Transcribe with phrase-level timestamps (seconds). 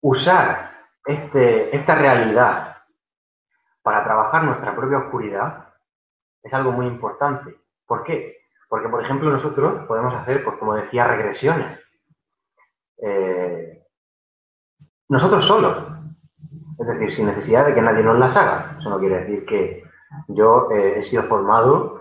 [0.00, 0.70] usar
[1.04, 2.76] este, esta realidad
[3.82, 5.68] para trabajar nuestra propia oscuridad
[6.42, 7.56] es algo muy importante.
[7.86, 8.36] ¿Por qué?
[8.68, 11.80] Porque, por ejemplo, nosotros podemos hacer, pues como decía, regresiones.
[13.02, 13.84] Eh,
[15.08, 15.86] nosotros solos.
[16.78, 18.76] Es decir, sin necesidad de que nadie nos las haga.
[18.78, 19.84] Eso no quiere decir que
[20.28, 22.00] yo eh, he sido formado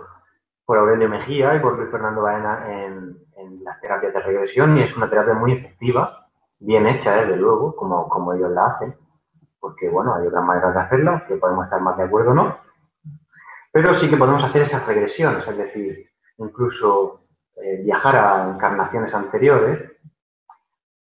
[0.66, 4.84] por Aurelio Mejía y por Luis Fernando Baena en, en las terapias de regresión y
[4.84, 6.29] es una terapia muy efectiva
[6.60, 8.96] bien hecha, desde luego, como, como ellos la hacen,
[9.60, 12.58] porque bueno, hay otras maneras de hacerla, que podemos estar más de acuerdo o no,
[13.72, 17.22] pero sí que podemos hacer esas regresiones, es decir, incluso
[17.62, 19.92] eh, viajar a encarnaciones anteriores,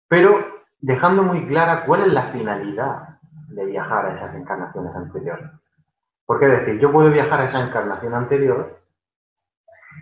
[0.08, 0.40] pero
[0.80, 5.50] dejando muy clara cuál es la finalidad de viajar a esas encarnaciones anteriores.
[6.26, 8.80] Porque es decir, yo puedo viajar a esa encarnación anterior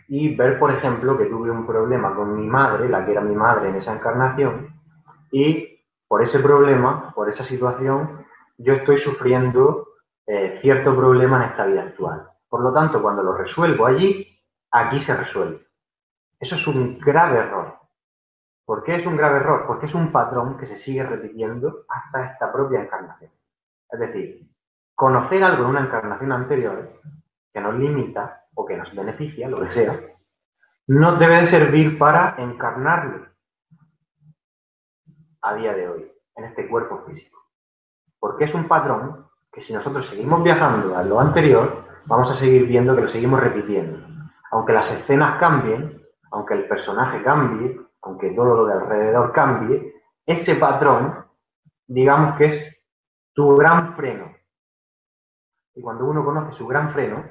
[0.08, 3.36] y ver, por ejemplo, que tuve un problema con mi madre, la que era mi
[3.36, 4.79] madre en esa encarnación,
[5.32, 8.26] y por ese problema, por esa situación,
[8.58, 9.88] yo estoy sufriendo
[10.26, 12.28] eh, cierto problema en esta vida actual.
[12.50, 14.28] Por lo tanto, cuando lo resuelvo allí,
[14.72, 15.66] aquí se resuelve.
[16.40, 17.78] Eso es un grave error.
[18.66, 19.66] ¿Por qué es un grave error?
[19.68, 23.32] Porque es un patrón que se sigue repitiendo hasta esta propia encarnación.
[23.92, 24.48] Es decir,
[24.96, 27.02] conocer algo en una encarnación anterior
[27.54, 30.00] que nos limita o que nos beneficia, lo que sea,
[30.88, 33.29] no debe servir para encarnarlo
[35.50, 37.40] a día de hoy, en este cuerpo físico.
[38.20, 42.68] Porque es un patrón que si nosotros seguimos viajando a lo anterior, vamos a seguir
[42.68, 44.00] viendo que lo seguimos repitiendo.
[44.52, 46.02] Aunque las escenas cambien,
[46.32, 49.94] aunque el personaje cambie, aunque todo lo de alrededor cambie,
[50.26, 51.26] ese patrón,
[51.88, 52.78] digamos que es
[53.34, 54.36] tu gran freno.
[55.76, 57.24] Y cuando uno conoce su gran freno,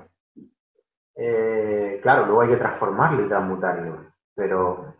[1.14, 4.94] eh, claro, luego hay que transformarlo y transmutarlo, pero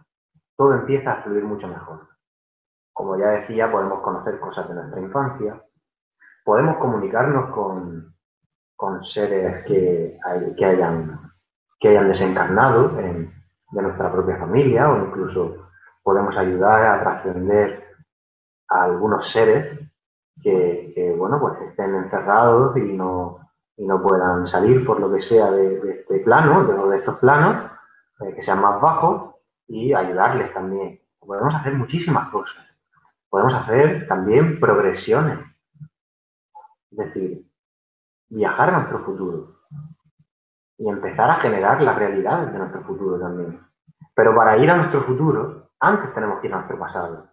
[0.56, 2.09] todo empieza a fluir mucho mejor.
[2.98, 5.62] Como ya decía, podemos conocer cosas de nuestra infancia,
[6.44, 8.12] podemos comunicarnos con,
[8.75, 10.19] con seres que,
[10.56, 11.31] que, hayan,
[11.78, 13.31] que hayan desencarnado de
[13.70, 15.69] nuestra propia familia o incluso
[16.03, 17.84] podemos ayudar a trascender
[18.69, 19.78] a algunos seres
[20.42, 25.53] que, bueno, pues estén encerrados y no, y no puedan salir por lo que sea
[25.53, 27.70] de, este plano, de, de estos planos,
[28.22, 29.36] eh, que sean más bajos,
[29.69, 31.00] y ayudarles también.
[31.20, 32.69] Podemos hacer muchísimas cosas
[33.28, 35.39] podemos hacer también progresiones.
[36.91, 37.47] Es decir,
[38.28, 39.59] viajar a nuestro futuro
[40.78, 43.61] y empezar a generar las realidades de nuestro futuro también.
[44.15, 47.28] Pero para ir a nuestro futuro, antes tenemos que ir a nuestro pasado.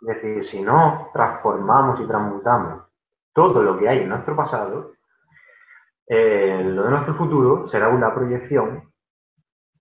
[0.00, 2.84] Es decir, si no transformamos y transmutamos
[3.32, 4.92] todo lo que hay en nuestro pasado,
[6.06, 8.92] eh, lo de nuestro futuro será una proyección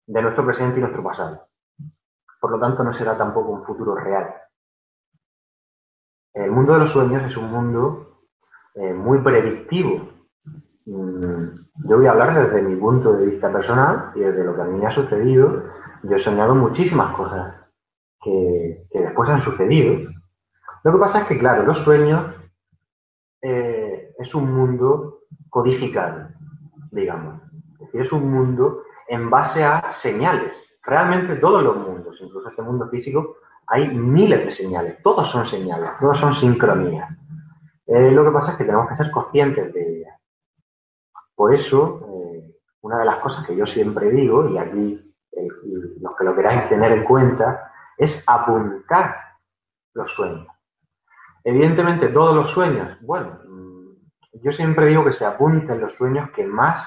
[0.07, 1.47] de nuestro presente y nuestro pasado.
[2.39, 4.33] Por lo tanto, no será tampoco un futuro real.
[6.33, 8.21] El mundo de los sueños es un mundo
[8.73, 10.09] eh, muy predictivo.
[10.85, 11.53] Mm,
[11.87, 14.65] yo voy a hablar desde mi punto de vista personal y desde lo que a
[14.65, 15.63] mí me ha sucedido.
[16.01, 17.55] Yo he soñado muchísimas cosas
[18.21, 20.09] que, después han sucedido.
[20.83, 22.35] Lo que pasa es que, claro, los sueños
[23.41, 25.19] eh, es un mundo
[25.49, 26.29] codificado,
[26.91, 27.41] digamos.
[27.73, 30.55] Es decir, es un mundo en base a señales.
[30.81, 35.91] Realmente todos los mundos, incluso este mundo físico, hay miles de señales, todos son señales,
[35.99, 37.09] todos son sincronías.
[37.87, 40.19] Eh, lo que pasa es que tenemos que ser conscientes de ellas.
[41.35, 44.99] Por eso, eh, una de las cosas que yo siempre digo, y aquí
[45.99, 49.15] los que lo queráis tener en cuenta, es apuntar
[49.93, 50.47] los sueños.
[51.43, 56.45] Evidentemente, todos los sueños, bueno, mm, yo siempre digo que se apunten los sueños que
[56.45, 56.85] más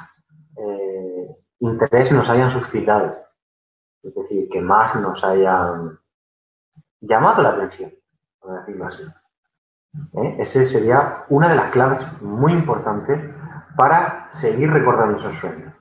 [0.56, 3.16] eh, interés nos hayan suscitado.
[4.02, 5.98] Es decir, que más nos hayan
[7.06, 7.92] llamado la atención,
[8.40, 9.02] por decirlo así.
[10.38, 13.34] Ese sería una de las claves muy importantes
[13.76, 15.74] para seguir recordando esos sueños.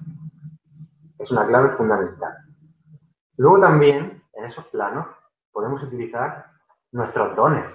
[1.19, 2.33] Es una clave fundamental.
[3.37, 5.07] Luego también, en esos planos,
[5.51, 6.45] podemos utilizar
[6.91, 7.65] nuestros dones.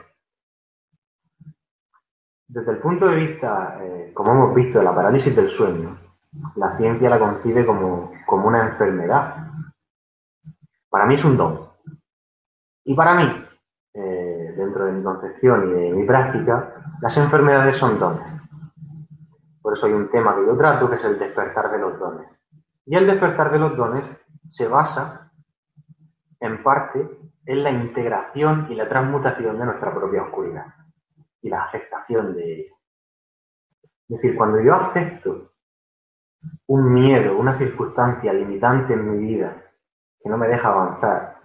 [2.48, 5.98] Desde el punto de vista, eh, como hemos visto, de la parálisis del sueño,
[6.56, 9.46] la ciencia la concibe como, como una enfermedad.
[10.88, 11.69] Para mí es un don.
[12.90, 13.46] Y para mí,
[13.94, 18.26] eh, dentro de mi concepción y de mi práctica, las enfermedades son dones.
[19.62, 22.26] Por eso hay un tema que yo trato, que es el despertar de los dones.
[22.86, 24.02] Y el despertar de los dones
[24.48, 25.30] se basa,
[26.40, 27.08] en parte,
[27.46, 30.66] en la integración y la transmutación de nuestra propia oscuridad
[31.42, 32.74] y la aceptación de ella.
[34.08, 35.52] Es decir, cuando yo acepto
[36.66, 39.62] un miedo, una circunstancia limitante en mi vida
[40.20, 41.36] que no me deja avanzar,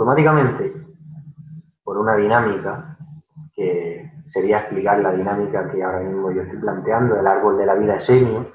[0.00, 0.72] automáticamente,
[1.84, 2.96] por una dinámica
[3.54, 7.74] que sería explicar la dinámica que ahora mismo yo estoy planteando, el árbol de la
[7.74, 8.50] vida esenio,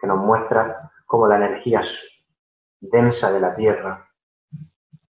[0.00, 1.82] que nos muestra cómo la energía
[2.80, 4.06] densa de la Tierra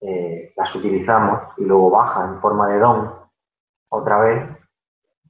[0.00, 3.14] eh, las utilizamos y luego baja en forma de don
[3.90, 4.48] otra vez,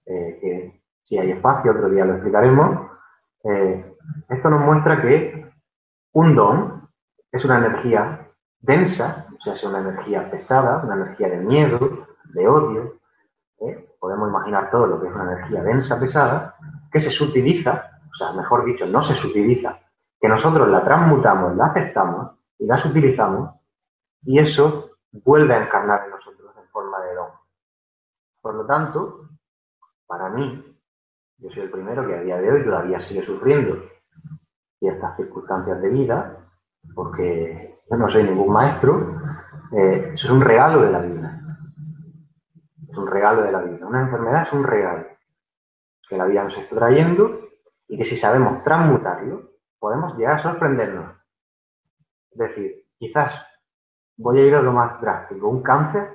[0.06, 2.88] eh, que si hay espacio, otro día lo explicaremos.
[3.42, 3.96] Eh,
[4.28, 5.50] esto nos muestra que
[6.12, 6.88] un don
[7.32, 8.28] es una energía
[8.60, 12.98] densa, sea, es una energía pesada, una energía de miedo, de odio.
[13.60, 13.88] ¿eh?
[14.00, 16.56] Podemos imaginar todo lo que es una energía densa, pesada,
[16.90, 19.78] que se sutiliza, o sea, mejor dicho, no se sutiliza,
[20.20, 23.50] que nosotros la transmutamos, la aceptamos y la sutilizamos,
[24.22, 27.28] y eso vuelve a encarnar en nosotros en forma de don.
[28.42, 29.28] Por lo tanto,
[30.06, 30.76] para mí,
[31.38, 33.76] yo soy el primero que a día de hoy todavía sigue sufriendo
[34.78, 36.36] ciertas circunstancias de vida,
[36.94, 39.20] porque yo no soy ningún maestro,
[39.72, 41.40] eh, eso es un regalo de la vida.
[42.88, 43.86] Es un regalo de la vida.
[43.86, 45.06] Una enfermedad es un regalo
[46.08, 47.40] que la vida nos está trayendo
[47.88, 51.16] y que si sabemos transmutarlo, podemos llegar a sorprendernos.
[52.30, 53.34] Es decir, quizás
[54.16, 55.48] voy a ir a lo más drástico.
[55.48, 56.10] Un cáncer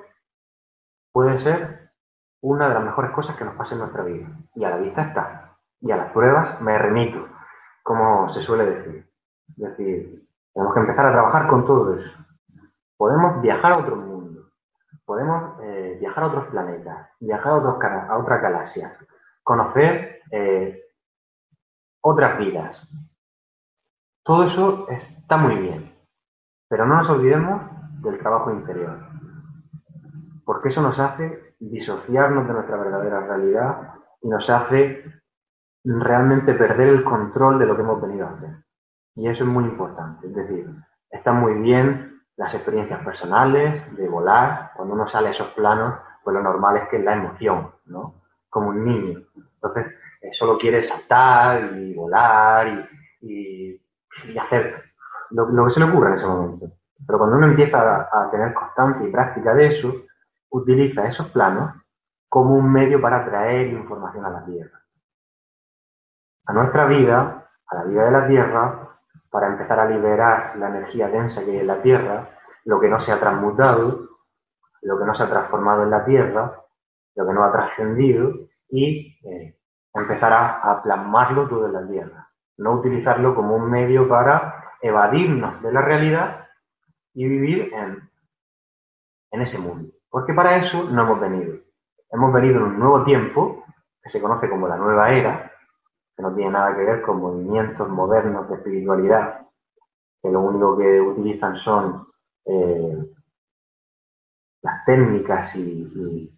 [1.11, 1.91] puede ser
[2.41, 4.27] una de las mejores cosas que nos pasa en nuestra vida.
[4.55, 5.57] Y a la vista está.
[5.81, 7.27] Y a las pruebas me remito,
[7.83, 9.11] como se suele decir.
[9.49, 12.11] Es decir, tenemos que empezar a trabajar con todo eso.
[13.01, 14.51] Podemos viajar a otro mundo,
[15.05, 18.95] podemos eh, viajar a otros planetas, viajar a, otros, a otra galaxia,
[19.41, 20.83] conocer eh,
[22.01, 22.87] otras vidas.
[24.23, 25.95] Todo eso está muy bien,
[26.69, 27.63] pero no nos olvidemos
[28.03, 28.99] del trabajo interior,
[30.45, 35.05] porque eso nos hace disociarnos de nuestra verdadera realidad y nos hace
[35.83, 38.57] realmente perder el control de lo que hemos venido a hacer.
[39.15, 40.27] Y eso es muy importante.
[40.27, 40.69] Es decir,
[41.09, 42.10] están muy bien
[42.41, 44.71] las experiencias personales, de volar.
[44.75, 48.15] Cuando uno sale a esos planos, pues lo normal es que es la emoción, ¿no?
[48.49, 49.19] Como un niño.
[49.35, 52.89] Entonces, eh, solo quiere saltar y volar
[53.21, 53.79] y,
[54.39, 54.85] hacer
[55.29, 56.65] lo, que se le ocurra en ese momento.
[57.05, 59.93] Pero cuando uno empieza a tener constancia y práctica de eso,
[60.49, 61.75] utiliza esos planos
[62.27, 64.81] como un medio para traer información a la Tierra.
[66.47, 68.80] A nuestra vida, a la vida de la Tierra,
[69.31, 72.29] para empezar a liberar la energía densa que hay en la Tierra,
[72.65, 74.09] lo que no se ha transmutado,
[74.81, 76.61] lo que no se ha transformado en la Tierra,
[77.15, 78.33] lo que no ha trascendido,
[78.69, 79.57] y eh,
[79.93, 82.29] empezar a, plasmarlo todo en la Tierra.
[82.57, 86.47] No utilizarlo como un medio para evadirnos de la realidad
[87.13, 89.91] y vivir en ese mundo.
[90.09, 91.55] Porque para eso no hemos venido.
[92.11, 93.63] Hemos venido en un nuevo tiempo,
[94.03, 95.50] que se conoce como la nueva era,
[96.21, 99.47] no tiene nada que ver con movimientos modernos de espiritualidad,
[100.21, 102.07] que lo único que utilizan son
[102.45, 102.97] eh,
[104.61, 106.31] las técnicas y,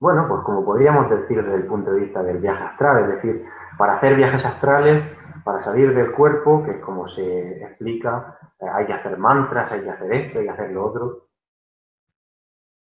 [0.00, 3.46] bueno, pues como podríamos decir desde el punto de vista del viaje astral, es decir,
[3.78, 5.04] para hacer viajes astrales,
[5.44, 9.82] para salir del cuerpo, que es como se explica, eh, hay que hacer mantras, hay
[9.82, 11.28] que hacer esto, hay que hacer lo otro.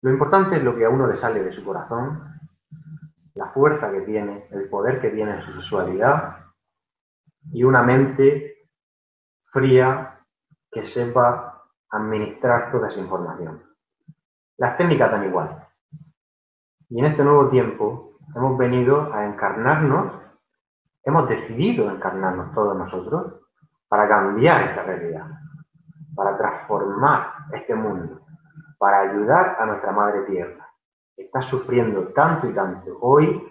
[0.01, 2.36] Lo importante es lo que a uno le sale de su corazón,
[3.37, 6.37] la fuerza que tiene, el poder que tiene en su sexualidad
[7.51, 8.67] y una mente
[9.51, 10.19] fría
[10.71, 13.63] que sepa administrar toda esa información.
[14.57, 15.67] Las técnicas dan igual.
[16.89, 20.13] Y en este nuevo tiempo hemos venido a encarnarnos,
[21.03, 23.41] hemos decidido encarnarnos todos nosotros
[23.87, 25.27] para cambiar esta realidad,
[26.15, 28.27] para transformar este mundo
[28.77, 30.66] para ayudar a nuestra madre tierra.
[31.17, 32.97] Está sufriendo tanto y tanto.
[33.01, 33.43] Hoy,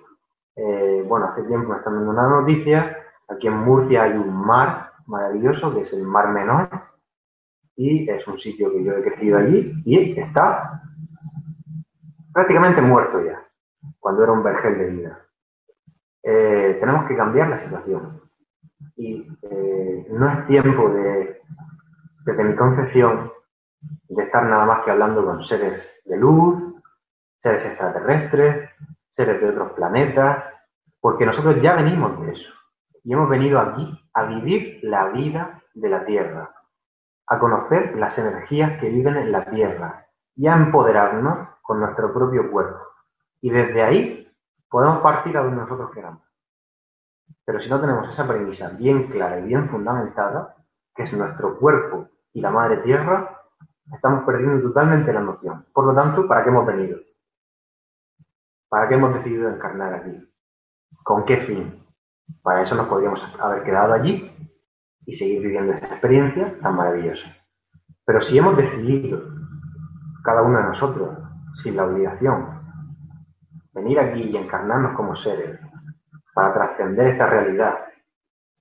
[0.55, 2.97] eh, bueno, hace tiempo me están dando una noticia,
[3.29, 6.69] aquí en Murcia hay un mar maravilloso que es el Mar Menor
[7.77, 10.81] y es un sitio que yo he crecido allí y está
[12.33, 13.43] prácticamente muerto ya,
[13.99, 15.19] cuando era un vergel de vida.
[16.23, 18.21] Eh, tenemos que cambiar la situación
[18.97, 21.41] y eh, no es tiempo de,
[22.25, 23.33] desde mi concepción,
[24.09, 26.66] de estar nada más que hablando con seres de luz,
[27.47, 28.71] seres extraterrestres,
[29.11, 30.43] seres de otros planetas,
[31.01, 32.53] porque nosotros ya venimos de eso
[33.05, 36.51] y hemos venido aquí a vivir la vida de la Tierra,
[37.29, 42.51] a conocer las energías que viven en la Tierra y a empoderarnos con nuestro propio
[42.51, 42.81] cuerpo.
[43.41, 44.29] Y desde ahí
[44.69, 46.23] podemos partir a donde nosotros queramos.
[47.45, 50.57] Pero si no tenemos esa premisa bien clara y bien fundamentada,
[50.97, 53.41] que es nuestro cuerpo y la madre tierra,
[53.95, 55.65] estamos perdiendo totalmente la noción.
[55.73, 57.06] Por lo tanto, ¿para qué hemos venido?
[58.69, 60.29] ¿Para qué hemos decidido encarnar aquí?
[61.05, 61.85] ¿Con qué fin?
[62.43, 64.33] Para eso nos podríamos haber quedado allí
[65.07, 67.29] y seguir viviendo esta experiencia tan maravillosa.
[68.05, 69.23] Pero si hemos decidido,
[70.25, 71.17] cada uno de nosotros,
[71.63, 72.61] sin la obligación,
[73.73, 75.61] venir aquí y encarnarnos como seres
[76.35, 77.87] para trascender esta realidad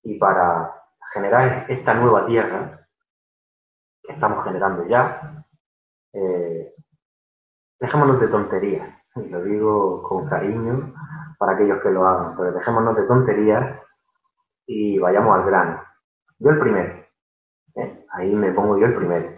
[0.03, 0.71] y para
[1.13, 2.87] generar esta nueva tierra
[4.03, 5.45] que estamos generando ya,
[6.13, 6.73] eh,
[7.79, 10.93] dejémonos de tonterías, y lo digo con cariño
[11.37, 13.79] para aquellos que lo hagan, pero dejémonos de tonterías
[14.67, 15.81] y vayamos al grano.
[16.39, 16.93] Yo el primero,
[17.75, 18.05] ¿eh?
[18.11, 19.29] ahí me pongo yo el primero.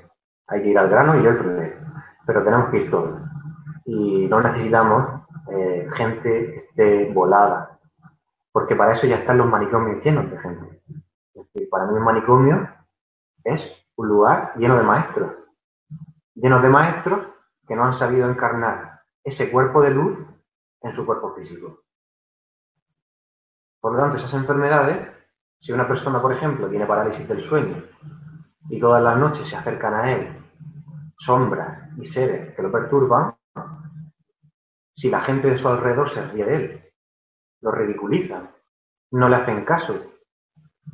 [0.47, 1.75] Hay que ir al grano y yo el primero,
[2.25, 3.21] pero tenemos que ir todos.
[3.85, 7.77] Y no necesitamos eh, gente que esté volada,
[8.51, 10.81] porque para eso ya están los manicomios llenos de gente.
[11.35, 12.67] Es para mí un manicomio
[13.43, 13.61] es
[13.95, 15.33] un lugar lleno de maestros,
[16.35, 17.27] lleno de maestros
[17.67, 18.96] que no han sabido encarnar
[19.27, 20.17] ese cuerpo de luz
[20.81, 21.83] en su cuerpo físico.
[23.81, 25.05] Por lo tanto, esas enfermedades,
[25.59, 27.83] si una persona, por ejemplo, tiene parálisis del sueño
[28.69, 30.43] y todas las noches se acercan a él
[31.19, 33.35] sombras y seres que lo perturban,
[34.95, 36.91] si la gente de su alrededor se ríe de él,
[37.61, 38.49] lo ridiculizan,
[39.11, 39.93] no le hacen caso,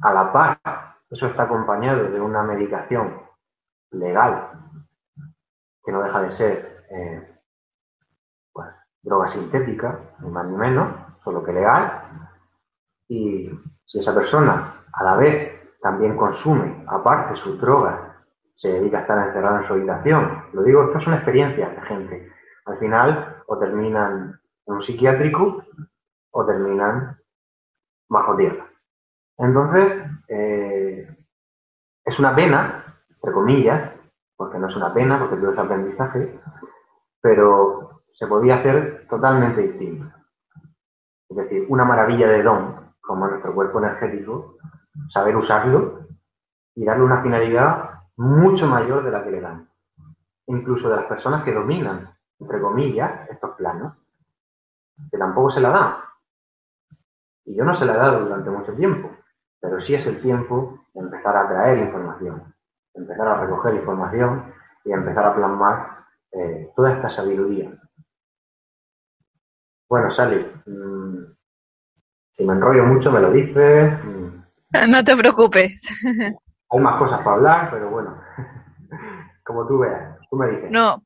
[0.01, 0.59] a la par,
[1.07, 3.21] eso está acompañado de una medicación
[3.91, 4.49] legal,
[5.85, 7.32] que no deja de ser eh,
[9.03, 10.89] droga sintética, ni más ni menos,
[11.23, 12.01] solo que legal,
[13.07, 13.49] y
[13.85, 17.99] si esa persona a la vez también consume, aparte sus drogas,
[18.55, 22.31] se dedica a estar encerrado en su habitación, lo digo, estas son experiencias de gente.
[22.65, 25.63] Al final, o terminan en un psiquiátrico
[26.31, 27.17] o terminan
[28.09, 28.65] bajo tierra.
[29.37, 31.07] Entonces, eh,
[32.05, 33.91] es una pena, entre comillas,
[34.37, 36.39] porque no es una pena, porque todo es aprendizaje,
[37.21, 40.05] pero se podía hacer totalmente distinto.
[41.29, 44.57] Es decir, una maravilla de don, como nuestro cuerpo energético,
[45.09, 46.07] saber usarlo
[46.75, 49.69] y darle una finalidad mucho mayor de la que le dan.
[50.47, 53.93] Incluso de las personas que dominan, entre comillas, estos planos,
[55.11, 55.95] que tampoco se la dan.
[57.45, 59.09] Y yo no se la he dado durante mucho tiempo,
[59.59, 62.53] pero sí es el tiempo de empezar a traer información,
[62.93, 64.53] empezar a recoger información
[64.85, 67.71] y empezar a plasmar eh, toda esta sabiduría.
[69.93, 71.35] Bueno, Sally, mm,
[72.35, 73.93] si me enrollo mucho me lo dices.
[74.89, 75.87] No te preocupes.
[76.71, 78.19] Hay más cosas para hablar, pero bueno,
[79.45, 80.71] como tú veas, tú me dices.
[80.71, 81.03] No,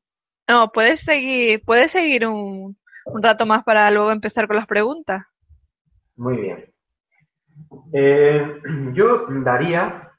[0.47, 5.21] no, puedes seguir, puedes seguir un, un rato más para luego empezar con las preguntas.
[6.15, 6.73] Muy bien.
[7.91, 8.61] Eh,
[8.93, 10.13] yo daría,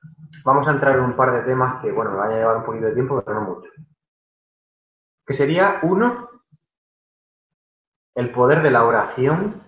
[0.44, 2.64] vamos a entrar en un par de temas que, bueno, me van a llevar un
[2.66, 3.70] poquito de tiempo, pero no mucho.
[5.24, 6.27] Que sería, uno,
[8.18, 9.62] el poder de la oración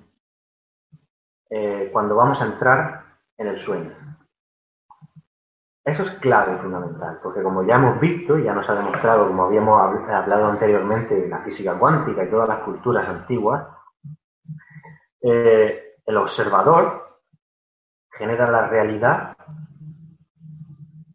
[1.51, 3.05] eh, cuando vamos a entrar
[3.39, 3.95] en el sueño.
[5.85, 9.81] Eso es clave fundamental, porque como ya hemos visto, ya nos ha demostrado, como habíamos
[10.11, 13.69] hablado anteriormente, la física cuántica y todas las culturas antiguas,
[15.23, 17.21] eh, el observador
[18.11, 19.37] genera la realidad,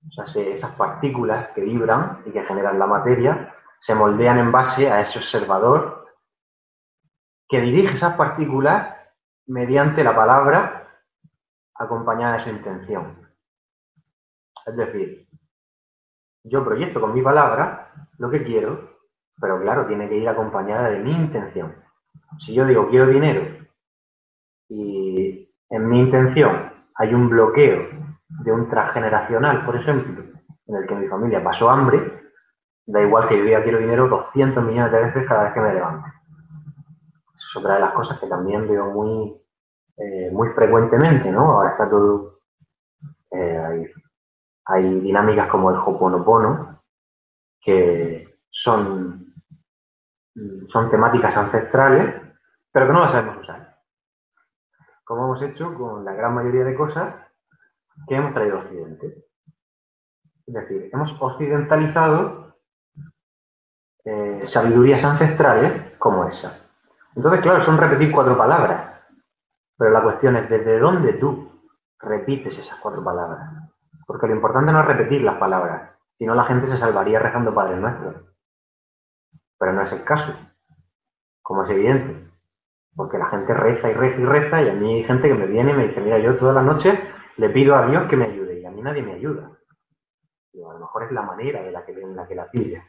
[0.08, 4.90] o sea, esas partículas que vibran y que generan la materia, se moldean en base
[4.90, 5.95] a ese observador
[7.48, 8.96] que dirige esas partículas
[9.48, 10.88] mediante la palabra
[11.76, 13.18] acompañada de su intención.
[14.66, 15.28] Es decir,
[16.44, 18.96] yo proyecto con mi palabra lo que quiero,
[19.40, 21.76] pero claro, tiene que ir acompañada de mi intención.
[22.40, 23.66] Si yo digo quiero dinero
[24.70, 27.90] y en mi intención hay un bloqueo
[28.44, 30.24] de un transgeneracional, por ejemplo,
[30.68, 32.24] en el que mi familia pasó hambre,
[32.88, 35.74] da igual que yo diga quiero dinero 200 millones de veces cada vez que me
[35.74, 36.10] levante.
[37.56, 39.42] Otra de las cosas que también veo muy,
[39.98, 41.52] eh, muy frecuentemente, ¿no?
[41.52, 42.36] Ahora está todo
[43.32, 43.94] eh,
[44.66, 46.82] hay dinámicas como el Hoponopono,
[47.62, 49.34] que son,
[50.70, 52.16] son temáticas ancestrales,
[52.72, 53.80] pero que no las sabemos usar.
[55.04, 57.16] Como hemos hecho con la gran mayoría de cosas
[58.08, 59.26] que hemos traído Occidente.
[60.48, 62.56] Es decir, hemos occidentalizado
[64.04, 66.65] eh, sabidurías ancestrales como esa.
[67.16, 69.02] Entonces, claro, son repetir cuatro palabras,
[69.78, 71.50] pero la cuestión es desde dónde tú
[72.00, 73.50] repites esas cuatro palabras.
[74.06, 77.78] Porque lo importante no es repetir las palabras, sino la gente se salvaría rezando Padre
[77.78, 78.14] Nuestro.
[79.58, 80.34] Pero no es el caso.
[81.42, 82.28] como es evidente.
[82.96, 85.46] Porque la gente reza y reza y reza y a mí hay gente que me
[85.46, 86.98] viene y me dice, mira, yo todas las noches
[87.38, 89.44] le pido a Dios que me ayude y a mí nadie me ayuda.
[89.48, 92.84] a lo mejor es la manera de la que, en la que la pide.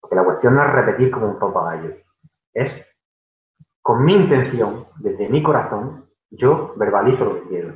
[0.00, 1.94] Porque la cuestión no es repetir como un papagayo.
[2.54, 2.89] Es
[3.82, 7.74] con mi intención, desde mi corazón, yo verbalizo lo que quiero.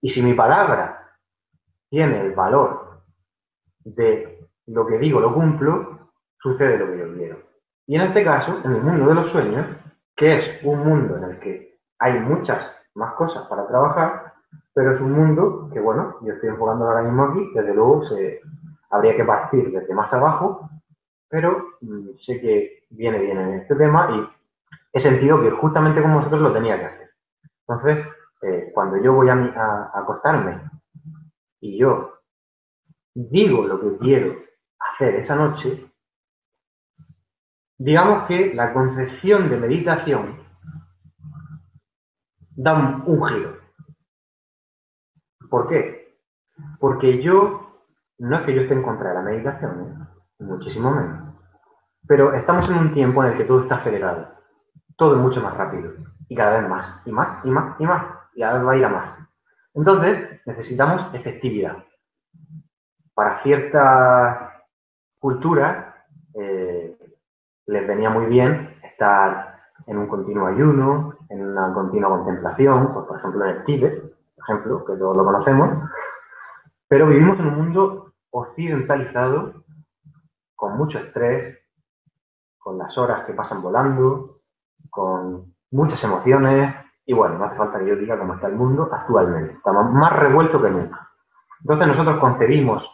[0.00, 1.16] Y si mi palabra
[1.88, 3.02] tiene el valor
[3.84, 7.38] de lo que digo, lo cumplo, sucede lo que yo quiero.
[7.86, 9.66] Y en este caso, en el mundo de los sueños,
[10.16, 14.32] que es un mundo en el que hay muchas más cosas para trabajar,
[14.74, 18.40] pero es un mundo que, bueno, yo estoy enfocando ahora mismo aquí, desde luego se,
[18.90, 20.68] habría que partir desde más abajo,
[21.28, 24.41] pero mm, sé que viene bien en este tema y
[24.92, 27.10] he sentido que justamente como vosotros lo tenía que hacer.
[27.66, 28.06] Entonces,
[28.42, 30.62] eh, cuando yo voy a, a, acostarme
[31.60, 32.18] y yo
[33.14, 34.36] digo lo que quiero
[34.78, 35.90] hacer esa noche,
[37.78, 40.42] digamos que la concepción de meditación
[42.56, 43.56] da un, giro.
[45.48, 46.16] ¿Por qué?
[46.78, 47.82] Porque yo,
[48.18, 50.44] no es que yo esté en contra de la meditación, ¿eh?
[50.44, 51.34] muchísimo menos,
[52.06, 54.34] pero estamos en un tiempo en el que todo está acelerado,
[54.96, 55.92] todo es mucho más rápido,
[56.28, 58.76] y cada vez más, y más, y más, y más, y cada vez va a
[58.76, 59.18] ir a más.
[59.74, 61.76] Entonces, necesitamos efectividad.
[63.14, 64.52] Para ciertas
[65.18, 65.94] culturas,
[66.34, 66.96] eh,
[67.66, 73.18] les venía muy bien estar en un continuo ayuno, en una continua contemplación, pues, por
[73.18, 74.02] ejemplo en el Tíbet,
[74.34, 75.90] por ejemplo, que todos lo conocemos,
[76.88, 79.64] pero vivimos en un mundo occidentalizado,
[80.54, 81.58] con mucho estrés,
[82.58, 84.31] con las horas que pasan volando,
[84.92, 86.74] con muchas emociones,
[87.06, 90.12] y bueno, no hace falta que yo diga cómo está el mundo actualmente, estamos más
[90.12, 91.10] revueltos que nunca.
[91.62, 92.88] Entonces nosotros concebimos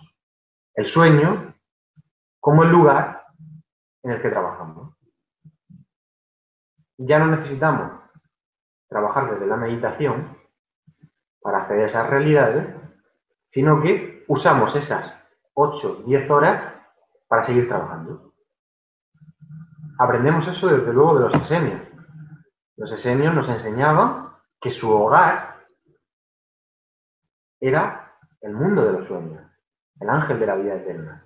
[0.74, 1.54] el sueño
[2.38, 3.24] como el lugar
[4.04, 4.94] en el que trabajamos.
[6.98, 7.90] Ya no necesitamos
[8.88, 10.38] trabajar desde la meditación
[11.40, 12.76] para hacer esas realidades,
[13.50, 15.14] sino que usamos esas
[15.54, 16.74] 8, 10 horas
[17.26, 18.34] para seguir trabajando.
[19.98, 21.87] Aprendemos eso desde luego de los esenios.
[22.78, 25.66] Los esenios nos enseñaban que su hogar
[27.60, 29.42] era el mundo de los sueños,
[29.98, 31.24] el ángel de la vida eterna.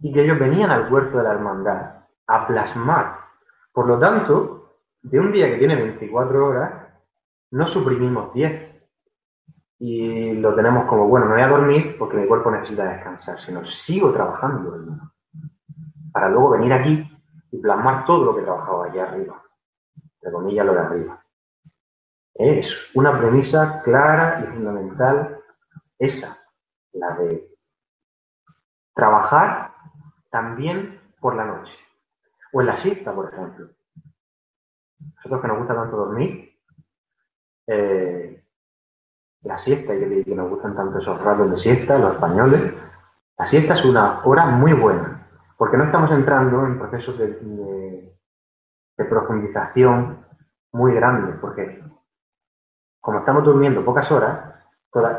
[0.00, 3.18] Y que ellos venían al huerto de la hermandad a plasmar.
[3.72, 6.86] Por lo tanto, de un día que tiene 24 horas,
[7.52, 8.74] no suprimimos 10
[9.78, 13.64] y lo tenemos como, bueno, no voy a dormir porque mi cuerpo necesita descansar, sino
[13.66, 14.76] sigo trabajando
[16.12, 17.10] para luego venir aquí
[17.50, 19.43] y plasmar todo lo que he trabajado allá arriba,
[20.24, 21.24] de comillas lo de arriba.
[22.34, 25.38] Es una premisa clara y fundamental
[25.98, 26.36] esa,
[26.92, 27.48] la de
[28.94, 29.72] trabajar
[30.30, 31.74] también por la noche.
[32.52, 33.68] O en la siesta, por ejemplo.
[35.16, 36.58] Nosotros que nos gusta tanto dormir,
[37.66, 38.44] eh,
[39.42, 42.72] la siesta, y que, nos gustan tanto esos ratos de siesta, los españoles,
[43.38, 48.14] la siesta es una hora muy buena, porque no estamos entrando en procesos de, de
[48.96, 50.24] profundización
[50.72, 51.82] muy grandes, porque
[53.00, 54.54] como estamos durmiendo pocas horas,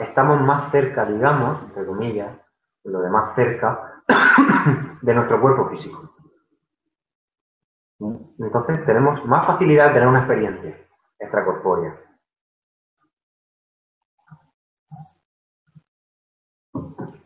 [0.01, 2.35] estamos más cerca, digamos, entre comillas,
[2.83, 4.01] lo de más cerca,
[5.01, 6.15] de nuestro cuerpo físico.
[8.39, 10.77] Entonces tenemos más facilidad de tener una experiencia
[11.19, 11.99] extracorpórea.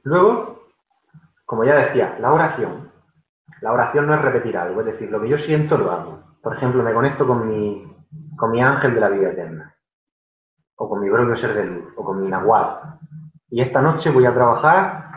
[0.03, 0.63] Luego,
[1.45, 2.91] como ya decía, la oración.
[3.61, 6.28] La oración no es repetir algo, es decir, lo que yo siento lo hago.
[6.41, 7.85] Por ejemplo, me conecto con mi,
[8.37, 9.75] con mi ángel de la vida eterna,
[10.75, 12.99] o con mi propio ser de luz, o con mi nahual.
[13.49, 15.09] Y esta noche voy a trabajar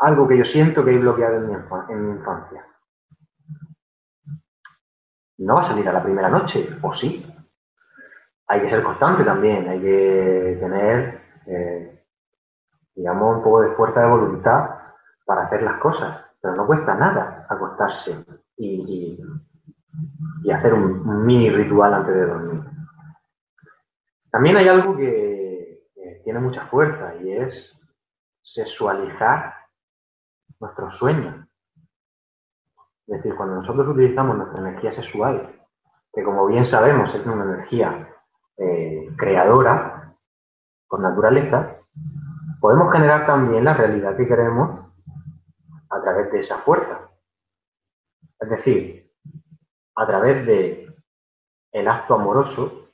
[0.00, 1.46] algo que yo siento que he bloqueado en
[2.06, 2.64] mi, infancia.
[5.38, 7.26] No va a salir a la primera noche, o sí.
[8.48, 12.04] Hay que ser constante también, hay que tener, eh,
[12.94, 14.70] digamos, un poco de fuerza de voluntad
[15.24, 16.24] para hacer las cosas.
[16.40, 18.24] Pero no cuesta nada acostarse
[18.56, 19.18] y,
[20.52, 22.62] hacer un, mini ritual antes de dormir.
[24.30, 25.84] También hay algo que
[26.24, 27.76] tiene mucha fuerza y es
[28.42, 29.54] sexualizar
[30.60, 31.46] nuestro sueño.
[33.06, 35.60] Es decir, cuando nosotros utilizamos nuestra energía sexual,
[36.12, 38.08] que como bien sabemos es una energía
[38.56, 40.14] eh, creadora
[40.88, 41.76] por naturaleza,
[42.60, 44.86] podemos generar también la realidad que queremos
[45.90, 47.09] a través de esa fuerza.
[48.40, 49.10] Es decir,
[49.96, 50.86] a través de
[51.72, 52.90] el acto amoroso,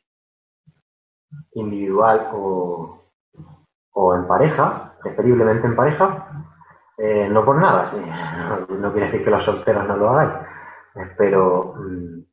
[1.53, 3.03] individual o,
[4.15, 6.45] en pareja, preferiblemente en pareja,
[6.99, 7.93] Eh, no por nada,
[8.69, 10.47] no, quiere decir que los solteros no lo hagan,
[11.19, 12.25] pero mm,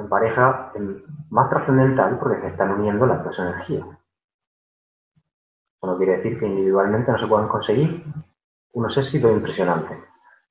[0.00, 0.72] en pareja
[1.30, 3.86] más trascendental porque se están uniendo las dos energías.
[3.86, 4.12] Eso
[5.86, 8.04] no quiere decir que individualmente no se puedan conseguir
[8.74, 9.98] unos éxitos impresionantes.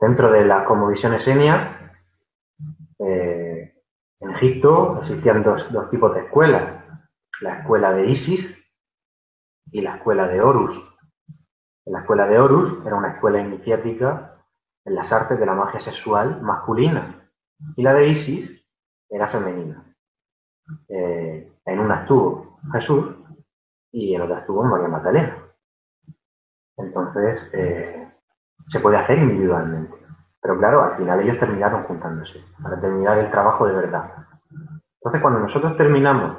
[0.01, 1.93] Dentro de la cosmovisión esenia,
[2.97, 3.71] eh,
[4.19, 6.83] en Egipto existían dos, tipos de escuelas.
[7.39, 8.57] La escuela de Isis
[9.71, 10.81] y la escuela de Horus.
[11.85, 14.43] La escuela de Horus era una escuela iniciática
[14.85, 17.29] en las artes de la magia sexual masculina.
[17.75, 18.65] Y la de Isis
[19.07, 19.85] era femenina.
[20.87, 23.17] Eh, en una estuvo Jesús
[23.91, 25.37] y en otra estuvo María Magdalena.
[26.77, 28.00] Entonces, eh,
[28.67, 29.95] se puede hacer individualmente.
[30.41, 34.11] Pero claro, al final ellos terminaron juntándose para terminar el trabajo de verdad.
[34.95, 36.37] Entonces, cuando nosotros terminamos,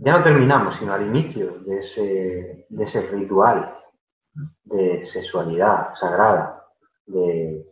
[0.00, 3.76] ya no terminamos, sino al inicio de ese, ritual
[4.64, 6.64] de sexualidad sagrada,
[7.06, 7.64] de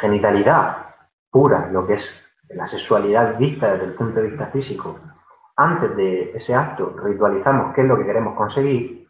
[0.00, 0.94] genitalidad
[1.30, 4.98] pura, lo que es la sexualidad vista desde el punto de vista físico,
[5.56, 9.05] antes de ese acto ritualizamos qué es lo que queremos conseguir,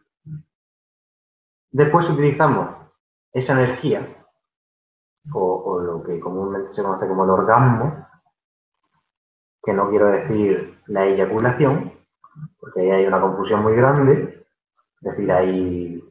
[1.77, 2.71] después utilizamos
[3.35, 4.01] esa energía,
[5.31, 8.07] o, lo que comúnmente se conoce como el orgasmo,
[9.63, 11.93] que no quiero decir la eyaculación,
[12.59, 14.47] porque ahí hay una confusión muy grande,
[15.03, 16.03] es decir, hay,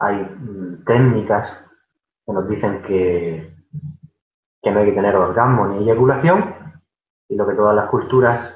[0.00, 1.70] mm, técnicas
[2.26, 3.54] que nos dicen que,
[4.60, 6.52] que no hay que tener orgasmo ni eyaculación,
[7.28, 8.52] y lo que todas las culturas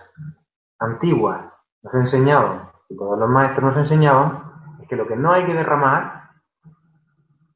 [0.80, 1.46] antiguas
[1.84, 4.42] nos enseñaban, y todos los maestros nos enseñaban,
[4.82, 6.25] es que lo que no hay que derramar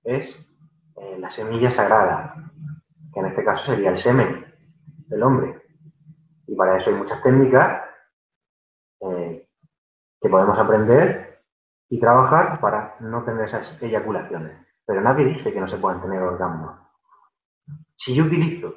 [0.05, 0.51] es
[0.97, 2.35] eh, la semilla sagrada,
[3.13, 4.45] que en este caso sería el semen
[5.09, 5.63] del hombre.
[6.47, 7.83] Y para eso hay muchas técnicas
[9.01, 9.49] eh,
[10.21, 11.43] que podemos aprender
[11.89, 14.57] y trabajar para no tener esas eyaculaciones.
[14.87, 16.77] Pero nadie dice que no se puedan tener orgasmos.
[17.97, 18.75] Si yo utilizo,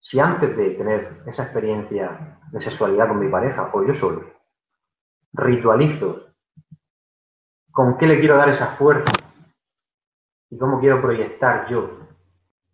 [0.00, 4.24] si antes de tener esa experiencia de sexualidad con mi pareja o yo solo,
[5.32, 6.26] ritualizo
[7.70, 9.25] con qué le quiero dar esa fuerza
[10.50, 11.90] y cómo quiero proyectar yo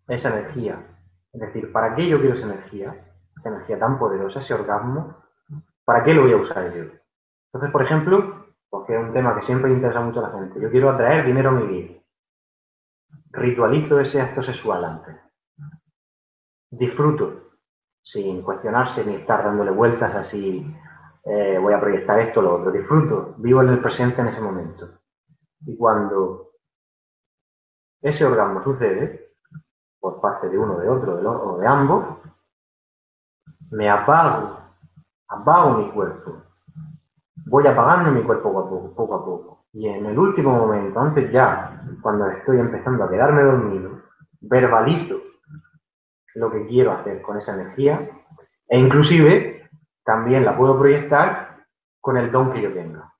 [0.07, 0.85] esa energía.
[1.31, 2.95] Es decir, ¿para qué yo quiero esa energía?
[3.37, 5.17] Esa energía tan poderosa, ese orgasmo,
[5.85, 6.83] ¿para qué lo voy a usar yo?
[7.51, 10.69] Entonces, por ejemplo, porque es un tema que siempre interesa mucho a la gente, yo
[10.69, 11.93] quiero atraer dinero a mi vida.
[13.31, 15.23] Ritualizo ese acto sexual antes
[16.77, 17.51] disfruto
[18.01, 20.65] sin cuestionarse ni estar dándole vueltas así,
[21.23, 24.41] eh, voy a proyectar esto o lo otro, disfruto, vivo en el presente en ese
[24.41, 24.89] momento.
[25.65, 26.51] Y cuando
[28.03, 29.31] ese orgasmo sucede,
[29.99, 32.05] por parte de uno, de otro, de o de ambos,
[33.71, 34.59] me apago,
[35.29, 36.43] apago mi cuerpo,
[37.45, 39.65] voy apagando mi cuerpo poco a poco, poco a poco.
[39.73, 44.01] Y en el último momento, antes ya, cuando estoy empezando a quedarme dormido,
[44.41, 45.21] verbalizo
[46.35, 48.09] lo que quiero hacer con esa energía
[48.67, 49.69] e inclusive
[50.03, 51.65] también la puedo proyectar
[52.01, 53.13] con el don que yo tenga.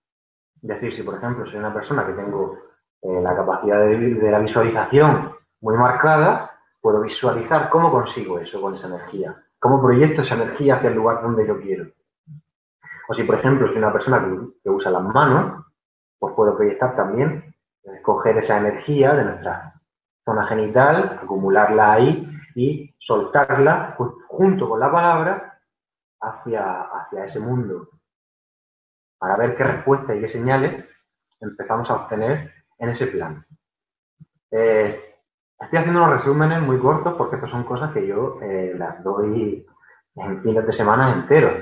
[0.62, 2.58] Es decir, si por ejemplo soy una persona que tengo
[3.04, 8.76] eh, la capacidad de, de la visualización muy marcada, puedo visualizar cómo consigo eso con
[8.76, 11.92] esa energía, cómo proyecto esa energía hacia el lugar donde yo quiero.
[13.08, 14.26] O si por ejemplo soy una persona
[14.63, 15.66] que, usa las manos,
[16.18, 17.54] pues puedo proyectar también,
[18.02, 19.74] coger esa energía de nuestra
[20.24, 25.60] zona genital, acumularla ahí y soltarla pues, junto con la palabra
[26.22, 27.89] hacia, hacia ese mundo
[29.18, 30.86] para ver qué respuestas y qué señales
[31.39, 33.45] empezamos a obtener en ese plan.
[34.51, 35.15] Eh,
[35.59, 39.65] estoy haciendo unos resúmenes muy cortos porque estas son cosas que yo eh, las doy
[40.15, 41.53] en fines de semana enteros.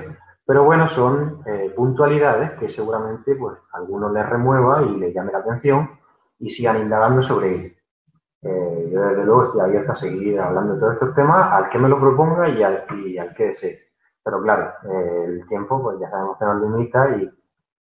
[0.44, 5.32] Pero bueno, son eh, puntualidades que seguramente pues, a algunos les remueva y les llame
[5.32, 5.90] la atención
[6.38, 7.74] y sigan indagando sobre ello.
[8.42, 11.78] Eh, yo desde luego estoy abierto a seguir hablando de todos estos temas al que
[11.78, 13.80] me lo proponga y al, y al que desee.
[14.24, 17.30] Pero claro, eh, el tiempo pues ya sabemos que nos limita y,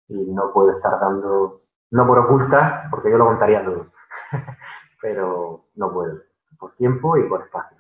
[0.10, 3.92] no puedo estar dando, no por ocultar, porque yo lo contaría todo,
[5.02, 6.22] pero no puedo,
[6.58, 7.78] por tiempo y por espacio.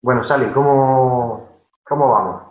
[0.00, 2.42] Bueno, Sally, ¿cómo, cómo vamos?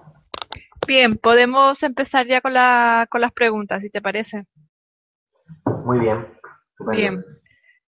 [0.86, 4.46] Bien, podemos empezar ya con, la, con las preguntas, si te parece.
[5.86, 6.28] Muy bien.
[6.92, 7.26] Bien.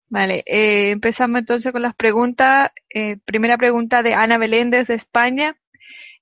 [0.08, 2.70] Vale, eh, empezamos entonces con las preguntas.
[2.88, 5.56] Eh, primera pregunta de Ana Belén desde España.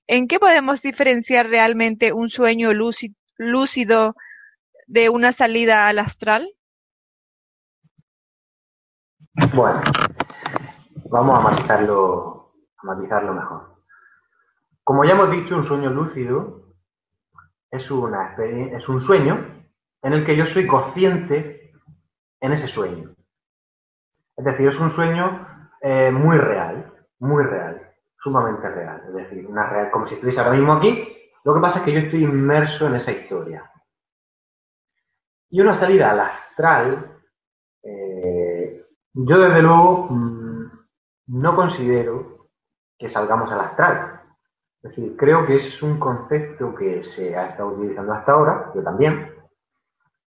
[0.07, 4.15] ¿En qué podemos diferenciar realmente un sueño lúcido
[4.87, 6.49] de una salida al astral?
[9.53, 9.81] Bueno,
[11.09, 13.75] vamos a matizarlo, a matizarlo mejor.
[14.83, 16.73] Como ya hemos dicho, un sueño lúcido
[17.71, 19.65] es, una, es un sueño
[20.03, 21.73] en el que yo soy consciente
[22.39, 23.15] en ese sueño.
[24.37, 25.47] Es decir, es un sueño
[25.81, 27.81] eh, muy real, muy real,
[28.19, 29.01] sumamente real.
[29.07, 31.07] Es decir, una real, como si estuviese ahora mismo aquí.
[31.43, 33.71] Lo que pasa es que yo estoy inmerso en esa historia.
[35.49, 37.19] Y una salida al astral,
[37.83, 40.71] eh, yo desde luego mm,
[41.27, 42.49] no considero
[42.97, 44.21] que salgamos al astral.
[44.81, 48.83] Es decir, creo que es un concepto que se ha estado utilizando hasta ahora, yo
[48.83, 49.33] también,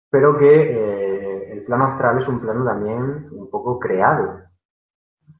[0.10, 4.42] pero que eh, el plano astral es un plano también un poco creado,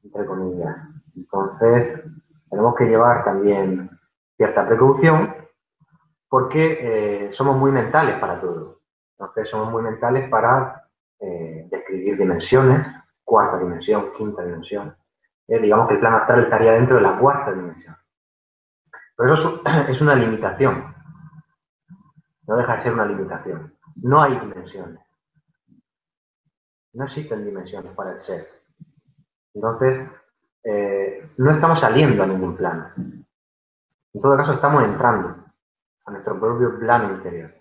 [0.04, 0.76] entre comillas.
[1.16, 2.00] Entonces,
[2.48, 3.90] tenemos que llevar también
[4.36, 5.34] cierta precaución
[6.28, 8.77] porque eh, somos muy mentales para todo.
[9.18, 12.86] Entonces, somos muy mentales para eh, describir dimensiones,
[13.24, 14.96] cuarta dimensión, quinta dimensión.
[15.48, 17.96] digamos que el plano astral estaría dentro de la cuarta dimensión.
[19.16, 20.94] Pero eso es una limitación.
[22.46, 23.74] No deja de ser una limitación.
[23.96, 25.00] No hay dimensiones.
[26.92, 28.48] No existen dimensiones para el ser.
[29.54, 30.08] Entonces,
[30.64, 32.92] eh, no estamos saliendo a ningún plano.
[32.96, 35.44] En todo caso, estamos entrando
[36.06, 37.57] a nuestro propio plano interior.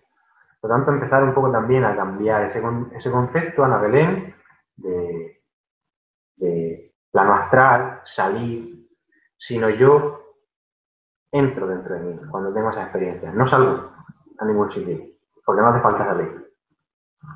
[0.59, 2.61] Por lo tanto, empezar un poco también a cambiar ese,
[2.95, 4.35] ese concepto, Ana Belén,
[4.75, 5.43] de,
[7.11, 8.87] plano astral, salir,
[9.37, 10.35] sino yo
[11.31, 13.31] entro dentro de mí cuando tengo esa experiencia.
[13.31, 13.91] No salgo
[14.39, 14.99] a ningún sitio,
[15.45, 16.53] porque no hace falta salir.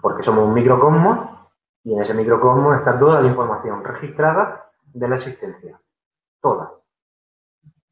[0.02, 1.30] Porque somos un microcosmos
[1.84, 5.80] y en ese microcosmos está toda la información registrada de la existencia.
[6.42, 6.72] Toda.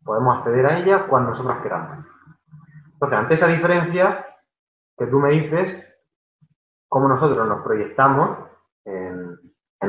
[0.03, 2.05] Podemos acceder a ella cuando nosotros queramos.
[2.93, 4.25] Entonces, ante esa diferencia
[4.99, 5.85] que tú me dices,
[6.89, 8.37] cómo nosotros nos proyectamos
[8.85, 9.39] en,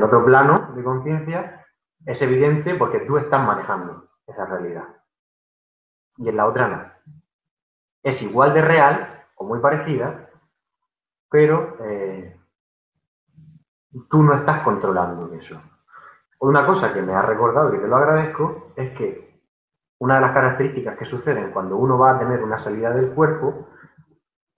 [0.01, 1.65] otro plano de conciencia,
[2.05, 4.85] es evidente porque tú estás manejando esa realidad.
[6.17, 6.91] Y en la otra no.
[8.01, 10.29] Es igual de real o muy parecida,
[11.29, 12.39] pero eh,
[14.09, 15.61] tú no estás controlando eso.
[16.39, 19.39] Una cosa que me ha recordado y te lo agradezco es que
[19.99, 23.67] una de las características que suceden cuando uno va a tener una salida del cuerpo,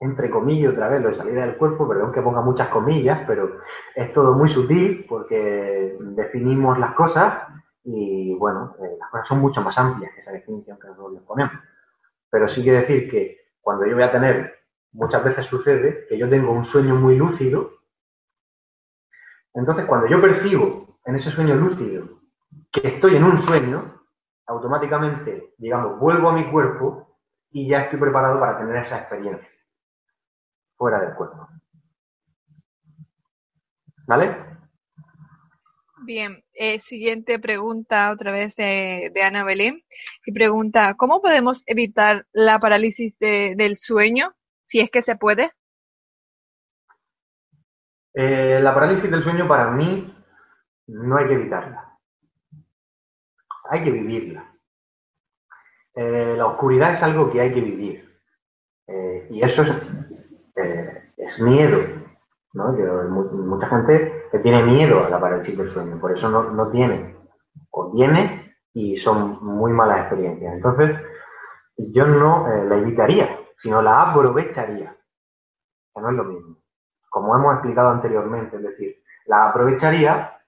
[0.00, 3.60] entre comillas otra vez lo de salida del cuerpo, perdón que ponga muchas comillas, pero
[3.94, 7.42] es todo muy sutil porque definimos las cosas
[7.84, 11.22] y bueno, eh, las cosas son mucho más amplias que esa definición que nosotros les
[11.22, 11.54] ponemos.
[12.30, 14.54] Pero sí que decir que cuando yo voy a tener
[14.92, 17.70] muchas veces sucede que yo tengo un sueño muy lúcido.
[19.54, 22.20] Entonces, cuando yo percibo en ese sueño lúcido
[22.72, 24.02] que estoy en un sueño,
[24.46, 27.18] automáticamente, digamos, vuelvo a mi cuerpo
[27.50, 29.48] y ya estoy preparado para tener esa experiencia
[30.76, 31.48] fuera del cuerpo.
[34.06, 34.36] ¿Vale?
[36.04, 39.82] Bien, eh, siguiente pregunta otra vez de, Ana Belén.
[40.26, 44.34] Y pregunta, ¿cómo podemos evitar la parálisis del sueño?
[44.64, 45.50] si es que se puede?
[48.14, 50.14] Eh, la parálisis del sueño para mí
[50.86, 51.98] no hay que evitarla.
[53.70, 54.52] Hay que vivirla.
[55.94, 58.20] Eh, la oscuridad es algo que hay que vivir.
[58.86, 60.03] Eh, y eso es,
[60.54, 61.80] es miedo.
[62.52, 62.72] ¿no?
[62.72, 67.16] mucha gente que tiene miedo a la parálisis del sueño, por eso no, no tiene.
[67.70, 70.54] O tiene y son muy malas experiencias.
[70.54, 70.96] Entonces,
[71.76, 73.28] yo no la evitaría
[73.64, 74.94] sino la aprovecharía,
[75.94, 76.56] que no es lo mismo.
[77.08, 80.38] Como hemos explicado anteriormente, es decir, la aprovecharía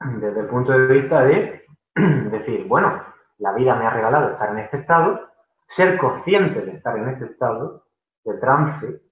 [0.00, 1.62] desde el punto de vista de
[2.30, 3.02] decir, bueno,
[3.36, 5.28] la vida me ha regalado estar en este estado,
[5.66, 7.84] ser consciente de estar en este estado
[8.24, 9.02] de trance,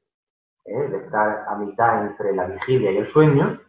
[0.65, 0.89] ¿eh?
[0.89, 3.61] de estar a mitad entre la vigilia y el sueño,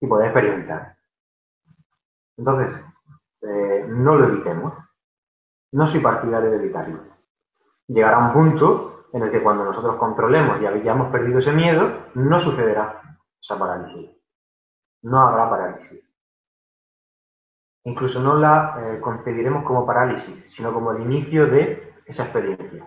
[0.00, 0.96] y poder experimentar.
[2.36, 2.84] Entonces,
[3.42, 4.74] eh, no lo evitemos.
[5.72, 7.00] No soy partidario de evitarlo.
[7.88, 12.40] Llegará un punto en el que cuando nosotros controlemos y hayamos perdido ese miedo, no
[12.40, 14.10] sucederá esa parálisis.
[15.02, 16.02] No habrá parálisis.
[17.84, 22.84] Incluso no la eh, concebiremos como parálisis, sino como el inicio de esa experiencia.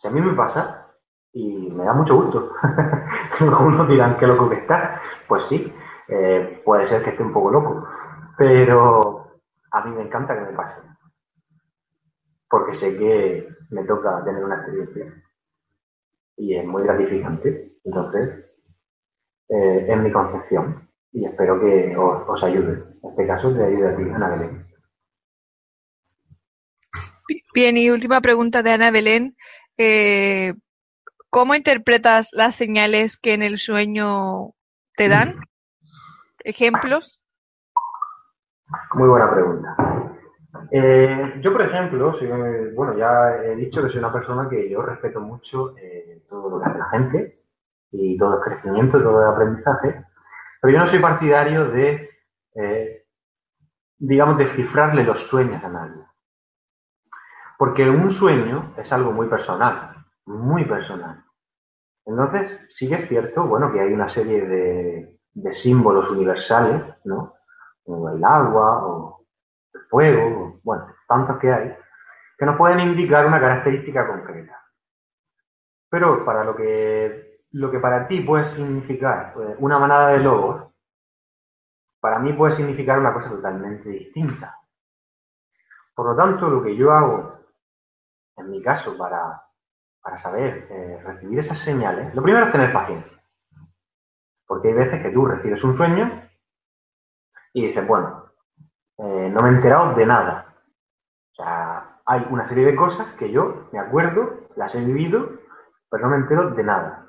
[0.00, 0.85] Si a mí me pasa,
[1.36, 2.52] y me da mucho gusto,
[3.40, 5.72] algunos dirán qué loco que está, pues sí,
[6.08, 7.86] eh, puede ser que esté un poco loco,
[8.38, 10.86] pero a mí me encanta que me pase
[12.48, 15.12] porque sé que me toca tener una experiencia
[16.36, 17.72] y es muy gratificante.
[17.84, 18.44] Entonces,
[19.48, 22.84] eh, es mi concepción y espero que os, ayude.
[23.02, 24.66] En este caso, te ayude a ti, Ana Belén.
[27.54, 29.36] Bien, y última pregunta de Ana Belén.
[29.78, 30.54] Eh,
[31.36, 34.54] ¿Cómo interpretas las señales que en el sueño
[34.96, 35.34] te dan?
[36.42, 37.20] ¿Ejemplos?
[38.94, 39.76] Muy buena pregunta.
[40.70, 42.14] Eh, yo, por ejemplo,
[42.74, 46.58] bueno, ya he dicho que soy una persona que yo respeto mucho eh, todo lo
[46.58, 47.42] que hace la gente
[47.92, 50.06] y todo es crecimiento, todo es aprendizaje,
[50.62, 52.08] pero yo no soy partidario de,
[52.54, 53.04] eh,
[53.98, 56.02] digamos, descifrarle los sueños a nadie.
[57.58, 61.25] Porque un sueño es algo muy personal, muy personal.
[62.06, 67.34] Entonces, sí que es cierto, bueno, que hay una serie de, de símbolos universales, ¿no?
[67.84, 69.26] Como el agua o
[69.74, 71.76] el fuego, bueno, tantos que hay,
[72.38, 74.62] que nos pueden indicar una característica concreta.
[75.90, 80.72] Pero para lo que, lo que para ti puede significar pues, una manada de lobos,
[82.00, 84.58] para mí puede significar una cosa totalmente distinta.
[85.94, 87.40] Por lo tanto, lo que yo hago,
[88.36, 89.42] en mi caso, para,
[90.06, 93.20] para saber eh, recibir esas señales, lo primero es tener paciencia.
[94.46, 96.22] Porque hay veces que tú recibes un sueño
[97.52, 98.26] y dices, bueno,
[98.98, 100.54] eh, no me he enterado de nada.
[101.32, 105.28] O sea, hay una serie de cosas que yo me acuerdo, las he vivido,
[105.90, 107.08] pero no me entero de nada.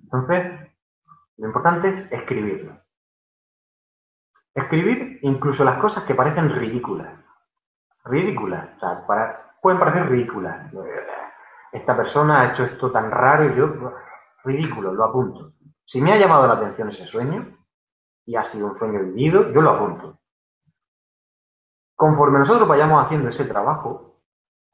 [0.00, 0.60] Entonces,
[1.38, 2.80] lo importante es escribirlo.
[4.54, 7.12] Escribir incluso las cosas que parecen ridículas.
[8.04, 8.76] Ridículas.
[8.76, 9.04] O sea,
[9.60, 10.72] pueden parecer ridículas.
[11.76, 13.92] Esta persona ha hecho esto tan raro y yo,
[14.44, 15.52] ridículo, lo apunto.
[15.84, 17.54] Si me ha llamado la atención ese sueño
[18.24, 20.18] y ha sido un sueño vivido, yo lo apunto.
[21.94, 24.22] Conforme nosotros vayamos haciendo ese trabajo,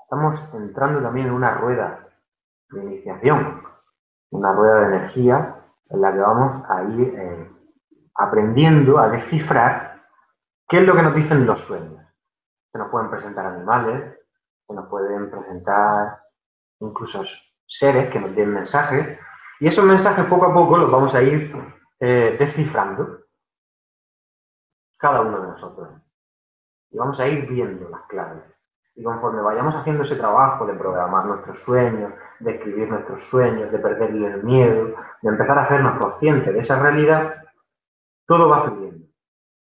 [0.01, 2.07] estamos entrando también en una rueda
[2.71, 3.65] de iniciación,
[4.31, 5.57] una rueda de energía
[5.91, 7.51] en la que vamos a ir eh,
[8.15, 10.05] aprendiendo a descifrar
[10.69, 12.01] qué es lo que nos dicen los sueños.
[12.71, 14.21] Se nos pueden presentar animales,
[14.69, 16.22] se nos pueden presentar
[16.89, 17.23] incluso
[17.67, 19.19] seres que nos den mensajes,
[19.61, 21.55] y esos mensajes poco a poco los vamos a ir
[22.01, 23.21] eh, descifrando,
[24.99, 25.89] cada uno de nosotros.
[26.91, 28.43] Y vamos a ir viendo las claves.
[28.95, 33.79] Y conforme vayamos haciendo ese trabajo de programar nuestros sueños, de escribir nuestros sueños, de
[33.79, 37.43] perderle el miedo, de empezar a hacernos conscientes de esa realidad,
[38.27, 39.07] todo va fluyendo.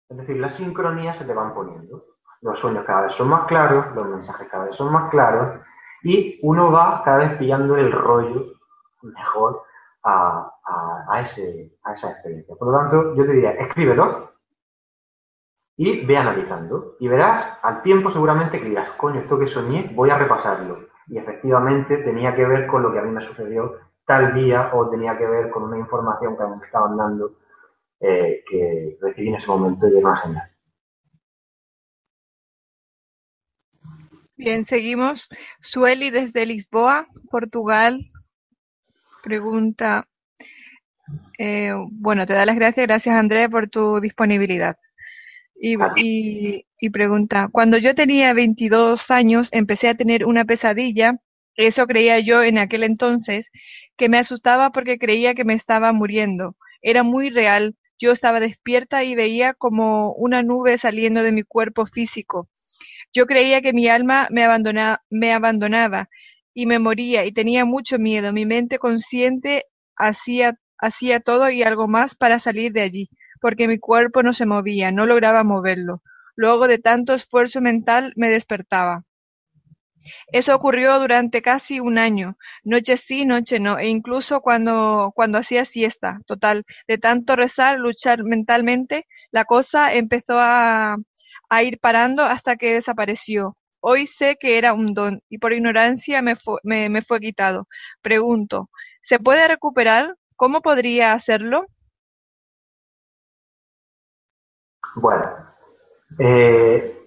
[0.09, 2.05] Es decir, las sincronías se te van poniendo.
[2.41, 5.61] Los sueños cada vez son más claros, los mensajes cada vez son más claros,
[6.03, 8.55] y uno va cada vez pillando el rollo
[9.03, 9.63] mejor
[10.05, 10.51] a,
[11.09, 12.55] a, ese, a esa experiencia.
[12.57, 14.33] Por lo tanto, yo te diría, escríbelo,
[15.77, 16.97] y ve analizando.
[17.01, 20.79] Y verás, al tiempo seguramente que dirás, coño, esto que soñé, voy a repasarlo.
[21.09, 24.89] Y efectivamente tenía que ver con lo que a mí me sucedió tal día o
[24.91, 27.33] tenía que ver con una información que me estaban dando
[28.01, 30.52] eh, que recibí en ese momento de una señal.
[34.43, 35.29] Bien, seguimos.
[35.61, 38.11] Sueli desde Lisboa, Portugal,
[39.23, 40.09] pregunta,
[41.39, 44.77] eh, bueno, te da las gracias, gracias Andrés por tu disponibilidad.
[45.55, 45.77] Y,
[46.81, 51.21] y, pregunta, cuando yo tenía 22 años empecé a tener una pesadilla,
[51.55, 53.49] eso creía yo en aquel entonces,
[53.97, 56.57] que me asustaba porque creía que me estaba muriendo.
[56.81, 61.87] Era muy real, yo estaba despierta y veía como una nube saliendo de mi cuerpo
[61.87, 62.49] físico.
[63.13, 64.47] Yo creía que mi alma me,
[65.11, 66.09] me abandonaba
[66.55, 68.33] y me moría y tenía mucho miedo.
[68.33, 73.09] Mi mente consciente hacía, hacía todo y algo más para salir de allí
[73.41, 76.01] porque mi cuerpo no se movía, no lograba moverlo.
[76.37, 79.05] Luego de tanto esfuerzo mental me despertaba.
[80.33, 85.65] Eso ocurrió durante casi un año, noche sí, noche no, e incluso cuando, cuando hacía
[85.65, 86.19] siesta.
[86.27, 90.97] Total, de tanto rezar, luchar mentalmente, la cosa empezó a,
[91.53, 93.57] a ir parando hasta que desapareció.
[93.81, 97.69] Hoy sé que era un don y por ignorancia me, me, me fue quitado.
[98.01, 98.71] Pregunto,
[99.03, 100.17] ¿se puede recuperar?
[100.35, 101.67] ¿Cómo podría hacerlo?
[104.95, 105.25] Bueno,
[106.19, 107.07] eh,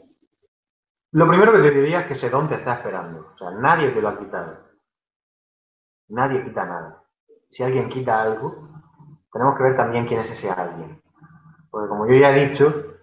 [1.11, 3.31] lo primero que te diría es que ese don te está esperando.
[3.33, 4.59] O sea, nadie te lo ha quitado.
[6.09, 7.03] Nadie quita nada.
[7.49, 8.69] Si alguien quita algo,
[9.33, 11.01] tenemos que ver también quién es ese alguien.
[11.71, 12.94] Porque como yo ya he dicho,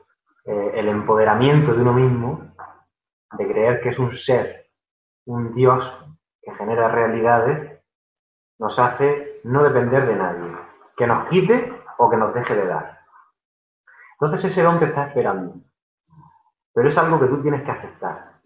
[0.44, 2.54] eh, el empoderamiento de uno mismo,
[3.38, 4.70] de creer que es un ser,
[5.26, 5.84] un Dios
[6.42, 7.80] que genera realidades,
[8.58, 10.56] nos hace no depender de nadie.
[10.96, 13.00] Que nos quite o que nos deje de dar.
[14.20, 15.54] Entonces ese don te está esperando.
[16.74, 18.40] Pero es algo que tú tienes que aceptar.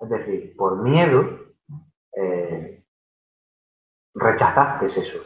[0.00, 1.38] Es decir, por miedo,
[2.16, 2.84] eh,
[4.14, 5.20] rechazaste eso.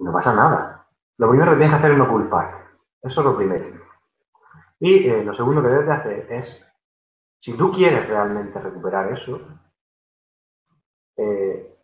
[0.00, 0.86] No pasa nada.
[1.16, 2.63] Lo primero que tienes que hacer es no culpar.
[3.04, 3.80] Eso es lo primero.
[4.80, 6.66] Y eh, lo segundo que debes de hacer es,
[7.40, 9.40] si tú quieres realmente recuperar eso,
[11.16, 11.78] eh,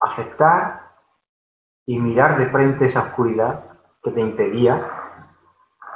[0.00, 0.92] aceptar
[1.86, 3.64] y mirar de frente esa oscuridad
[4.02, 4.98] que te impedía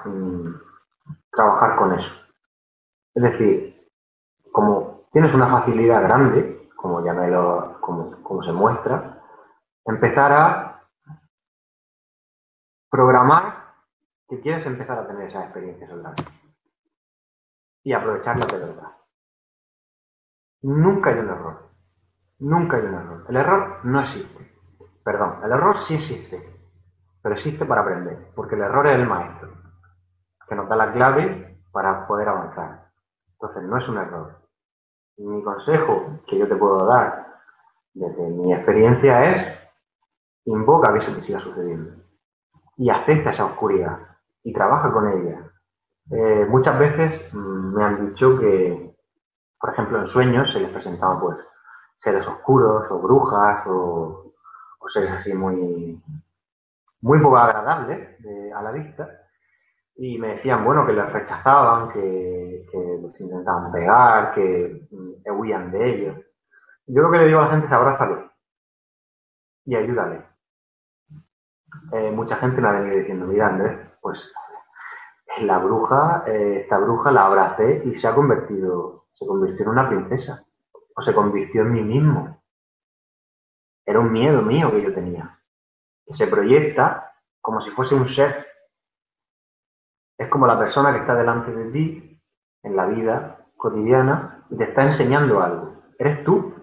[0.04, 0.54] Mm,
[1.30, 2.10] trabajar con eso.
[3.14, 3.88] Es decir,
[4.50, 9.22] como tienes una facilidad grande, como ya me lo, como, se muestra,
[9.84, 10.82] empezar a
[12.90, 13.61] programar
[14.33, 16.14] que quieres empezar a tener esas experiencias otra
[17.85, 18.93] y aprovecharlas de verdad.
[20.62, 21.68] Nunca hay un error.
[22.39, 23.26] Nunca hay un error.
[23.28, 24.51] El error no existe.
[25.05, 26.51] Perdón, el error sí existe,
[27.20, 29.51] pero existe para aprender, porque el error es el maestro,
[30.49, 32.91] que nos da la clave para poder avanzar.
[33.33, 34.49] Entonces, no es un error.
[35.18, 37.26] Mi consejo que yo te puedo dar
[37.93, 39.61] desde mi experiencia es
[40.47, 42.03] invoca que eso te siga sucediendo
[42.78, 44.11] y acepta esa oscuridad
[44.45, 45.51] y trabaja con ella.
[46.11, 48.95] Eh, muchas veces mm, me han dicho que,
[49.59, 51.36] por ejemplo, en sueños se les presentaban pues
[51.99, 54.32] seres oscuros o brujas o,
[54.88, 56.03] seres así muy,
[57.01, 58.09] muy poco agradables
[58.55, 59.09] a la vista
[59.97, 65.70] y me decían, bueno, que les rechazaban, que, que les intentaban pegar, que mm, huían
[65.70, 66.16] de ellos.
[66.86, 68.30] Yo lo que le digo a la gente es abrázalo
[69.64, 70.22] y ayúdale.
[71.93, 74.18] Eh, mucha gente me ha venido diciendo, mira Andrés, pues
[75.38, 79.88] la bruja, eh, esta bruja la abracé y se ha convertido, se convirtió en una
[79.88, 80.44] princesa,
[80.94, 82.42] o se convirtió en mí mismo.
[83.86, 85.38] Era un miedo mío que yo tenía,
[86.05, 88.46] que se proyecta como si fuese un ser.
[90.18, 92.20] Es como la persona que está delante de ti
[92.62, 95.82] en la vida cotidiana y te está enseñando algo.
[95.98, 96.55] Eres tú,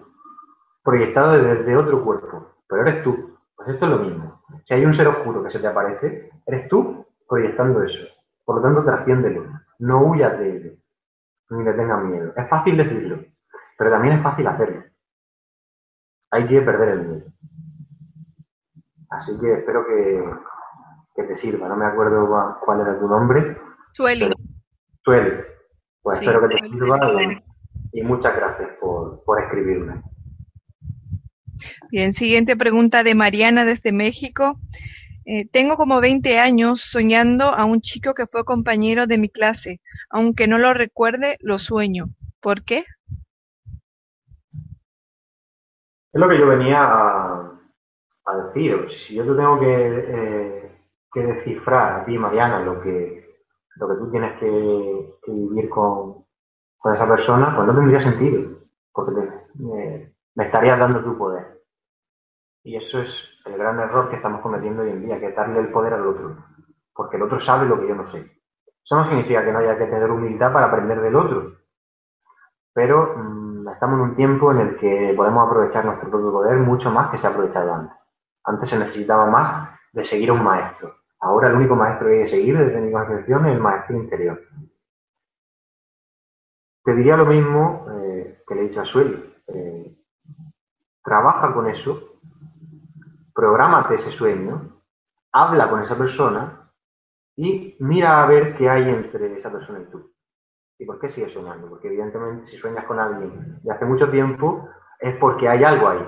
[0.82, 3.38] proyectado desde otro cuerpo, pero eres tú.
[3.56, 4.42] Pues esto es lo mismo.
[4.64, 7.98] Si hay un ser oscuro que se te aparece, eres tú proyectando eso.
[8.44, 9.46] Por lo tanto, trasciéndelo.
[9.78, 10.70] No huyas de ello.
[11.50, 12.32] Ni le tengas miedo.
[12.36, 13.24] Es fácil decirlo,
[13.78, 14.84] pero también es fácil hacerlo.
[16.32, 17.26] Hay que perder el miedo.
[19.10, 21.68] Así que espero que, te sirva.
[21.68, 23.58] No me acuerdo cuál era tu nombre.
[23.92, 24.32] Sueli.
[25.02, 25.32] Sueli.
[26.02, 26.98] Pues espero que te sirva
[27.92, 30.02] y, muchas gracias por, por escribirme.
[31.90, 34.58] Bien, siguiente pregunta de Mariana desde México.
[35.32, 39.80] Eh, tengo como 20 años soñando a un chico que fue compañero de mi clase.
[40.10, 42.06] Aunque no lo recuerde, lo sueño.
[42.40, 42.84] ¿Por qué?
[46.12, 47.52] Es lo que yo venía a,
[48.52, 48.88] decir.
[49.06, 50.72] Si yo te tengo eh,
[51.12, 53.24] que, descifrar a ti, Mariana, lo que,
[53.76, 54.50] lo que tú tienes que,
[55.28, 56.24] vivir con,
[56.92, 58.62] esa persona, pues no tendría sentido.
[58.92, 59.12] Porque
[59.54, 61.62] me estarías dando tu poder.
[62.64, 65.60] Y eso es el gran error que estamos cometiendo hoy en día, que es darle
[65.60, 66.36] el poder al otro.
[66.94, 68.18] Porque el otro sabe lo que yo no sé.
[68.84, 71.52] Eso no significa que no haya que tener humildad para aprender del otro.
[72.72, 76.90] Pero mm, estamos en un tiempo en el que podemos aprovechar nuestro propio poder mucho
[76.90, 77.96] más que se ha aprovechado antes.
[78.44, 80.94] Antes se necesitaba más de seguir a un maestro.
[81.20, 84.40] Ahora el único maestro que hay que seguir desde mi concepción es el maestro interior.
[86.82, 89.34] Te diría lo mismo eh, que le he dicho a Sueli.
[89.48, 89.96] Eh,
[91.04, 92.19] trabaja con eso,
[93.34, 94.82] prográmate ese sueño,
[95.32, 96.70] habla con esa persona
[97.36, 100.12] y mira a ver qué hay entre esa persona y tú.
[100.78, 101.68] ¿Y por qué sigues soñando?
[101.68, 104.68] Porque evidentemente si sueñas con alguien de hace mucho tiempo
[104.98, 106.06] es porque hay algo ahí.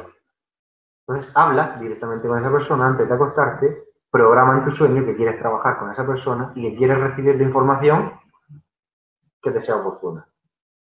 [1.06, 5.38] Entonces habla directamente con esa persona antes de acostarte, programa en tu sueño que quieres
[5.38, 8.12] trabajar con esa persona y que quieres recibir la información
[9.42, 10.26] que te sea oportuna.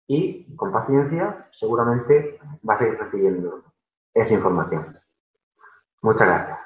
[0.08, 3.64] Y con paciencia seguramente vas a ir recibiendo
[4.14, 5.00] esa información.
[6.04, 6.60] Muchas gracias.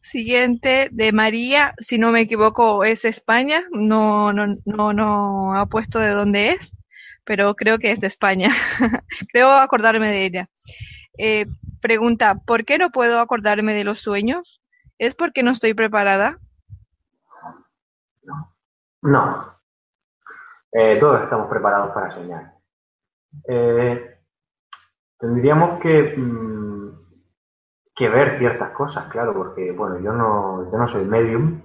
[0.00, 3.62] Siguiente de María, si no me equivoco, es España.
[3.72, 6.76] No, no, no, no ha puesto de dónde es,
[7.24, 8.50] pero creo que es de España.
[9.32, 10.50] creo acordarme de ella.
[11.16, 11.46] Eh,
[11.80, 14.62] pregunta, ¿por qué no puedo acordarme de los sueños?
[14.98, 16.38] ¿Es porque no estoy preparada?
[19.00, 19.58] No.
[20.70, 22.54] Eh, todos estamos preparados para soñar.
[23.48, 24.14] Eh,
[25.24, 26.53] Tendríamos que, mm,
[27.94, 31.62] que ver ciertas cosas, claro, porque, bueno, yo no, yo no soy medium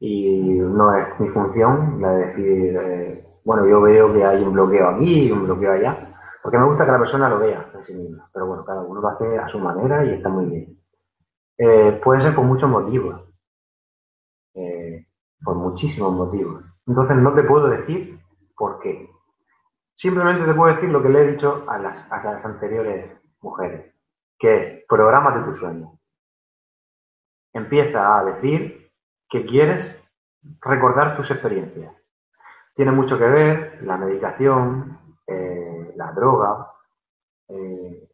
[0.00, 4.52] y no es mi función la de decir, eh, bueno, yo veo que hay un
[4.52, 7.84] bloqueo aquí y un bloqueo allá, porque me gusta que la persona lo vea en
[7.84, 10.78] sí misma, pero bueno, cada uno lo hace a su manera y está muy bien.
[11.58, 13.20] Eh, puede ser por muchos motivos,
[14.54, 15.06] eh,
[15.44, 16.64] por muchísimos motivos.
[16.86, 18.18] Entonces no te puedo decir
[18.56, 19.10] por qué.
[19.94, 23.93] Simplemente te puedo decir lo que le he dicho a las anteriores mujeres,
[24.38, 25.98] que prográmate tu sueño.
[27.52, 28.90] Empieza a decir
[29.28, 29.96] que quieres
[30.60, 31.94] recordar tus experiencias.
[32.74, 36.72] Tiene mucho que ver la medicación, eh, la droga,
[37.48, 38.08] eh,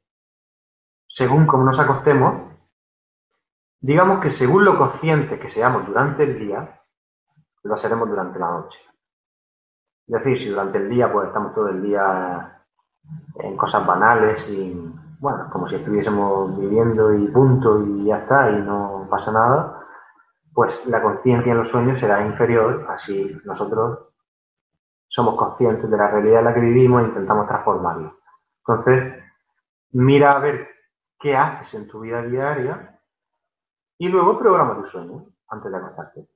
[1.09, 2.53] según como nos acostemos,
[3.81, 6.81] digamos que según lo consciente que seamos durante el día,
[7.63, 8.79] lo haremos durante la noche.
[10.07, 12.63] Es decir, si durante el día pues estamos todo el día
[13.37, 18.63] en cosas banales, sin, bueno, como si estuviésemos viviendo y punto y ya está y
[18.63, 19.87] no pasa nada,
[20.55, 24.09] pues la conciencia en los sueños será inferior, así nosotros
[25.09, 28.15] somos conscientes de la realidad en la que vivimos e intentamos transformarla.
[28.67, 29.23] Entonces,
[29.93, 30.69] mira a ver
[31.19, 32.99] qué haces en tu vida diaria
[33.99, 36.29] y luego programa tu sueño antes de acostarte.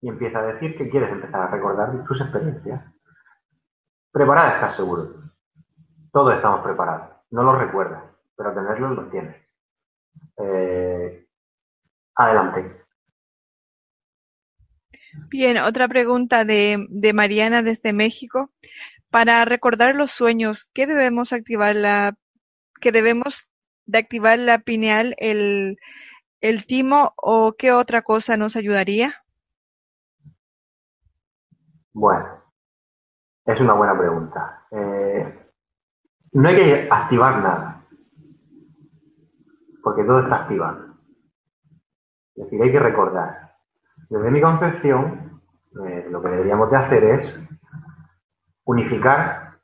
[0.00, 2.82] Y empieza a decir que quieres empezar a recordar tus experiencias.
[4.10, 5.04] Preparada estás seguro.
[6.10, 7.21] Todos estamos preparados.
[7.32, 8.04] No lo recuerdas,
[8.36, 9.36] pero tenerlos los tienes.
[10.36, 11.26] Eh,
[12.14, 12.84] adelante.
[15.28, 18.50] Bien, otra pregunta de, de Mariana desde México.
[19.10, 22.14] Para recordar los sueños, ¿qué debemos activar la,
[22.82, 23.48] que debemos
[23.86, 25.78] de activar la pineal, el,
[26.42, 29.14] el timo o qué otra cosa nos ayudaría?
[31.94, 32.42] Bueno,
[33.46, 34.66] es una buena pregunta.
[34.70, 35.41] Eh,
[36.32, 37.84] no hay que activar nada,
[39.82, 40.94] porque todo está activado.
[42.34, 43.56] Es decir, hay que recordar.
[44.08, 45.42] Desde mi concepción,
[45.84, 47.40] eh, lo que deberíamos de hacer es
[48.64, 49.58] unificar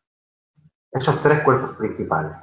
[0.92, 2.36] esos tres cuerpos principales.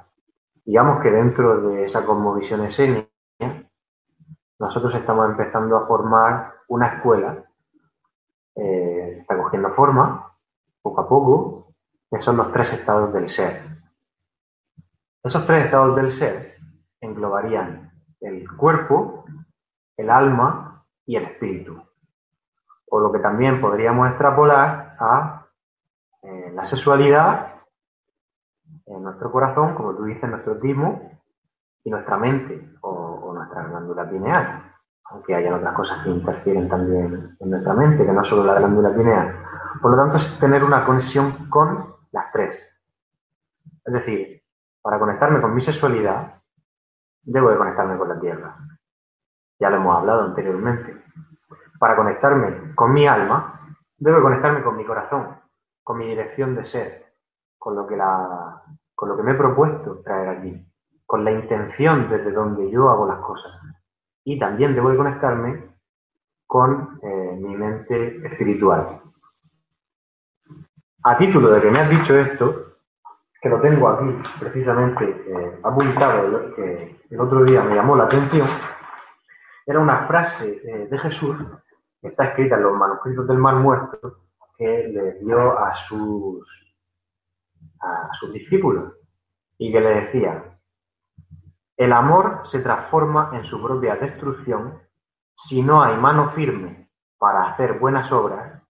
[0.65, 3.07] Digamos que dentro de esa cosmovisión esenia,
[4.57, 7.43] nosotros estamos empezando a formar una escuela,
[8.55, 10.31] eh, está cogiendo forma,
[10.81, 11.75] poco a poco,
[12.09, 13.74] que son los tres estados del ser.
[15.25, 16.53] Esos tres estados del ser
[17.01, 19.25] englobarían el cuerpo,
[19.97, 21.81] el alma y el espíritu.
[22.91, 25.47] O lo que también podríamos extrapolar a
[26.21, 27.55] eh, la sexualidad
[28.85, 31.19] en nuestro corazón, como tú dices, nuestro timo
[31.83, 34.73] y nuestra mente o, nuestra glándula pineal,
[35.05, 38.93] aunque hayan otras cosas que interfieren también en nuestra mente, que no solo la glándula
[38.93, 39.35] pineal.
[39.81, 42.59] Por lo tanto, es tener una conexión con las tres.
[43.83, 44.44] Es decir,
[44.85, 46.43] para conectarme con mi sexualidad,
[47.23, 48.55] debo de conectarme con la tierra.
[49.59, 51.01] Ya lo hemos hablado anteriormente.
[51.79, 53.61] Para conectarme con mi alma,
[53.97, 55.39] debo de conectarme con mi corazón,
[55.81, 57.13] con mi dirección de ser,
[57.57, 60.71] con lo que, me he propuesto traer aquí
[61.07, 63.53] con la intención desde donde yo hago las cosas.
[64.23, 65.63] Y también debo de conectarme
[66.45, 69.01] con eh, mi mente espiritual.
[71.01, 72.74] A título de que me has dicho esto,
[73.45, 74.07] que lo tengo aquí
[74.39, 78.47] precisamente eh, apuntado, que el otro día me llamó la atención,
[79.67, 81.37] era una frase eh, de Jesús
[82.01, 84.23] que está escrita en los manuscritos del Mar Muerto
[84.57, 86.75] que le dio a sus,
[87.81, 88.93] a sus discípulos
[89.59, 90.57] y que le decía,
[91.77, 94.81] el amor se transforma en su propia destrucción
[95.35, 96.89] si no hay mano firme
[97.19, 98.63] para hacer buenas obras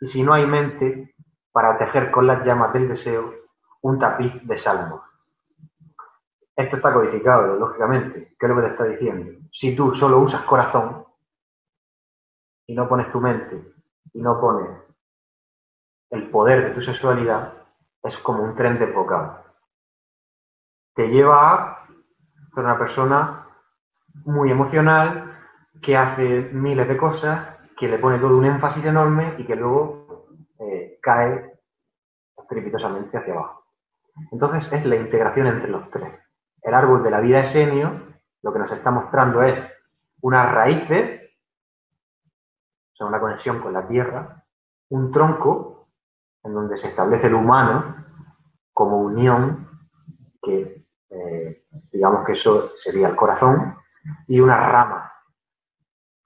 [0.00, 1.14] y si no hay mente
[1.52, 3.45] para tejer con las llamas del deseo
[3.86, 5.00] un tapiz de salmos.
[6.56, 8.34] Esto está codificado, lógicamente.
[8.38, 9.46] ¿Qué es lo que te está diciendo?
[9.52, 11.04] Si tú solo usas corazón
[12.66, 13.62] y no pones tu mente
[14.12, 14.70] y no pones
[16.10, 17.52] el poder de tu sexualidad,
[18.02, 19.44] es como un tren de poca.
[20.94, 21.86] Te lleva
[22.54, 23.46] a una persona
[24.24, 25.32] muy emocional,
[25.80, 30.26] que hace miles de cosas, que le pone todo un énfasis enorme y que luego
[30.58, 31.52] eh, cae
[32.36, 33.65] estrepitosamente hacia abajo.
[34.32, 36.12] Entonces es la integración entre los tres.
[36.62, 38.02] El árbol de la vida esenio
[38.42, 39.58] lo que nos está mostrando es
[40.20, 41.30] unas raíces,
[42.92, 44.44] o sea, una conexión con la tierra,
[44.90, 45.88] un tronco
[46.44, 48.04] en donde se establece el humano
[48.72, 49.68] como unión
[50.42, 53.76] que eh, digamos que eso sería el corazón,
[54.28, 55.12] y una rama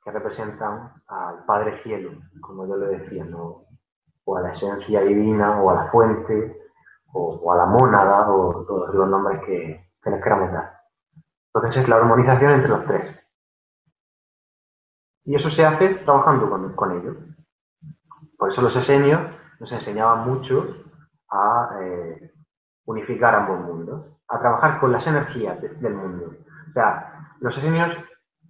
[0.03, 5.71] que representan al Padre Cielo, como yo le decía, o a la esencia divina, o
[5.71, 6.60] a la fuente,
[7.13, 10.81] o, a la mónada, o todos los nombres que, que les queramos dar.
[11.53, 13.17] Entonces es la armonización entre los tres.
[15.25, 17.17] Y eso se hace trabajando con, con ellos.
[18.37, 19.21] Por eso los esenios
[19.59, 20.77] nos enseñaban mucho
[21.29, 22.33] a eh,
[22.87, 26.33] unificar ambos mundos a trabajar con las energías del mundo.
[26.69, 27.91] O sea, los esenios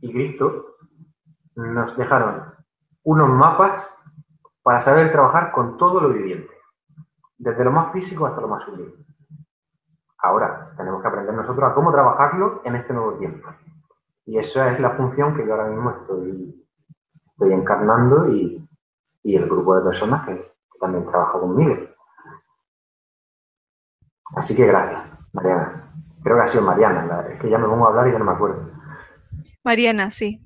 [0.01, 0.77] y Cristo
[1.57, 2.55] nos dejaron
[3.03, 3.87] unos mapas
[4.63, 6.53] para saber trabajar con todo lo viviente,
[7.41, 8.95] desde lo más físico hasta lo más sutil.
[10.19, 13.49] Ahora, tenemos que aprender nosotros a cómo trabajarlo en este nuevo tiempo.
[14.27, 16.67] Y esa es la función que yo ahora mismo estoy,
[17.33, 18.57] estoy encarnando y,
[19.25, 21.77] el grupo de personas que, que también trabaja conmigo.
[24.35, 25.03] Así que gracias.
[25.33, 25.95] Mariana.
[26.23, 27.27] Creo que ha sido Mariana.
[27.33, 28.71] Es que ya me pongo a hablar y ya no me acuerdo.
[29.65, 30.43] Mariana, sí.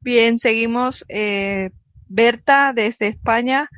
[0.00, 1.04] Bien, seguimos.
[1.08, 1.70] Eh,
[2.08, 3.68] Berta, desde España,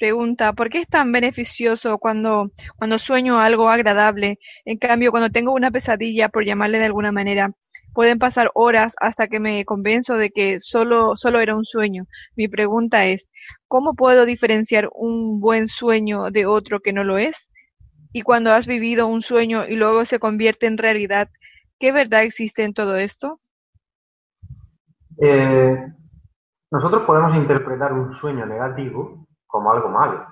[0.00, 4.38] Pregunta, ¿por qué es tan beneficioso cuando, cuando sueño algo agradable?
[4.64, 7.52] En cambio, cuando tengo una pesadilla, por llamarle de alguna manera,
[7.92, 12.06] pueden pasar horas hasta que me convenzo de que solo, solo era un sueño.
[12.34, 13.30] Mi pregunta es,
[13.68, 17.50] ¿cómo puedo diferenciar un buen sueño de otro que no lo es?
[18.10, 21.28] Y cuando has vivido un sueño y luego se convierte en realidad,
[21.78, 23.38] ¿qué verdad existe en todo esto?
[25.20, 25.76] Eh,
[26.70, 30.26] nosotros podemos interpretar un sueño negativo como algo malo.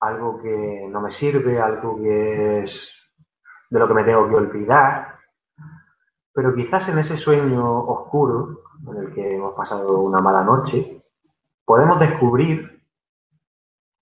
[0.00, 2.92] Algo que no me sirve, algo que es
[3.70, 5.18] de lo que me tengo que olvidar.
[6.32, 11.02] Pero quizás en ese sueño oscuro, en el que hemos pasado una mala noche,
[11.64, 12.82] podemos descubrir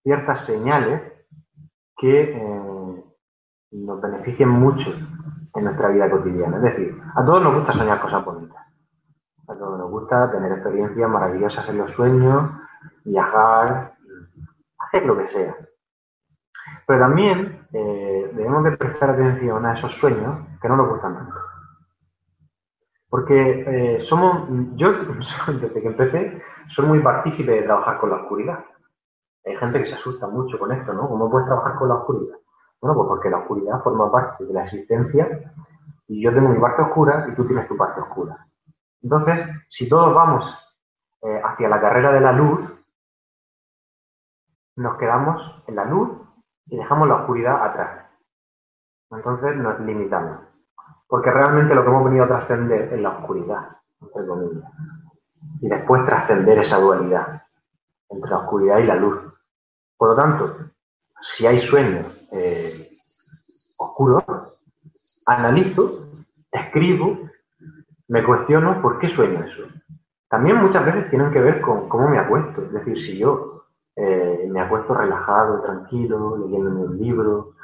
[0.03, 1.01] ciertas señales
[1.97, 3.05] que eh,
[3.71, 4.91] nos beneficien mucho
[5.55, 6.57] en nuestra vida cotidiana.
[6.57, 8.63] Es decir, a todos nos gusta soñar cosas bonitas.
[9.47, 12.51] A todos nos gusta tener experiencias maravillosas en los sueños,
[13.05, 13.95] viajar,
[14.79, 15.57] hacer lo que sea.
[16.87, 21.35] Pero también eh, debemos de prestar atención a esos sueños que no nos gustan tanto.
[23.09, 23.65] Porque
[23.97, 24.93] eh, somos, yo
[25.61, 28.65] desde que empecé, soy muy partícipe de trabajar con la oscuridad.
[29.45, 31.09] Hay gente que se asusta mucho con esto, ¿no?
[31.09, 32.37] ¿Cómo puedes trabajar con la oscuridad?
[32.81, 35.53] Bueno, pues porque la oscuridad forma parte de la existencia
[36.09, 38.47] y yo tengo mi parte oscura y tú tienes tu parte oscura.
[39.03, 40.59] Entonces, si todos vamos
[41.23, 42.61] eh, hacia la carrera de la luz,
[44.77, 46.11] nos quedamos en la luz
[46.67, 48.07] y dejamos la oscuridad atrás.
[49.11, 50.41] Entonces nos limitamos.
[51.07, 54.65] Porque realmente lo que hemos venido a trascender es la oscuridad, entre comillas.
[55.61, 57.43] Y después trascender esa dualidad
[58.09, 59.21] entre la oscuridad y la luz.
[59.97, 60.57] Por lo tanto,
[61.21, 62.89] si hay sueños eh,
[63.79, 64.25] oscuros,
[65.27, 66.09] analizo,
[66.51, 67.19] escribo,
[68.09, 69.63] me cuestiono por qué sueño eso.
[70.29, 72.63] También muchas veces tienen que ver con cómo me acuesto.
[72.63, 73.64] Es decir, si yo
[73.97, 77.55] eh, me acuesto relajado, tranquilo, leyéndome un libro,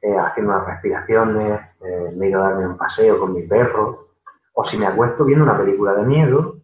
[0.00, 4.10] eh, haciendo unas respiraciones, eh, me he ido a darme un paseo con mi perro,
[4.54, 6.56] o si me acuesto viendo una película de miedo,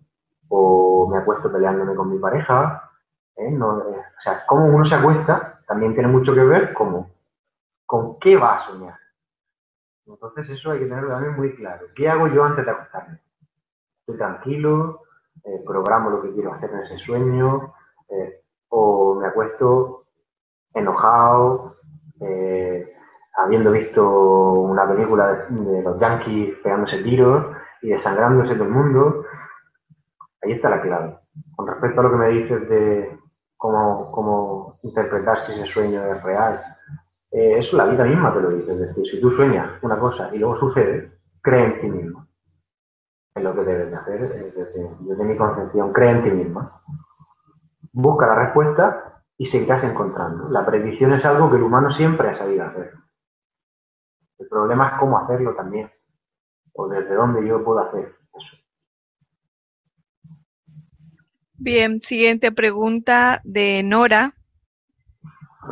[0.48, 2.90] o me acuesto peleándome con mi pareja.
[3.36, 7.06] o sea, cómo uno se acuesta también tiene mucho que ver con,
[7.86, 8.98] con qué va a soñar.
[10.06, 11.86] Entonces eso hay que tenerlo también muy claro.
[11.94, 13.18] ¿Qué hago yo antes de acostarme?
[14.00, 15.02] Estoy tranquilo,
[15.66, 17.74] programo lo que quiero hacer en ese sueño,
[18.70, 20.04] o me acuesto
[20.74, 21.72] enojado,
[22.20, 22.92] eh,
[23.36, 24.02] habiendo visto
[24.52, 29.24] una película de, los yankees pegándose tiros y desangrándose todo el mundo.
[30.42, 31.18] Ahí está la clave.
[31.56, 33.18] Con respecto a lo que me dices de
[33.56, 36.60] cómo, cómo interpretar si ese sueño es real,
[37.30, 38.72] eh, eso la vida misma te lo dice.
[38.72, 42.26] Es decir, si tú sueñas una cosa y luego sucede, cree en ti mismo.
[43.34, 44.22] Es lo que debes de hacer.
[44.22, 46.82] Es decir, desde mi concepción, cree en ti misma
[47.92, 50.48] busca la respuesta y seguirás encontrando.
[50.48, 52.92] La predicción es algo que el humano siempre ha sabido hacer.
[54.38, 55.90] El problema es cómo hacerlo también,
[56.72, 58.56] o desde dónde yo puedo hacer eso.
[61.54, 64.34] Bien, siguiente pregunta de Nora.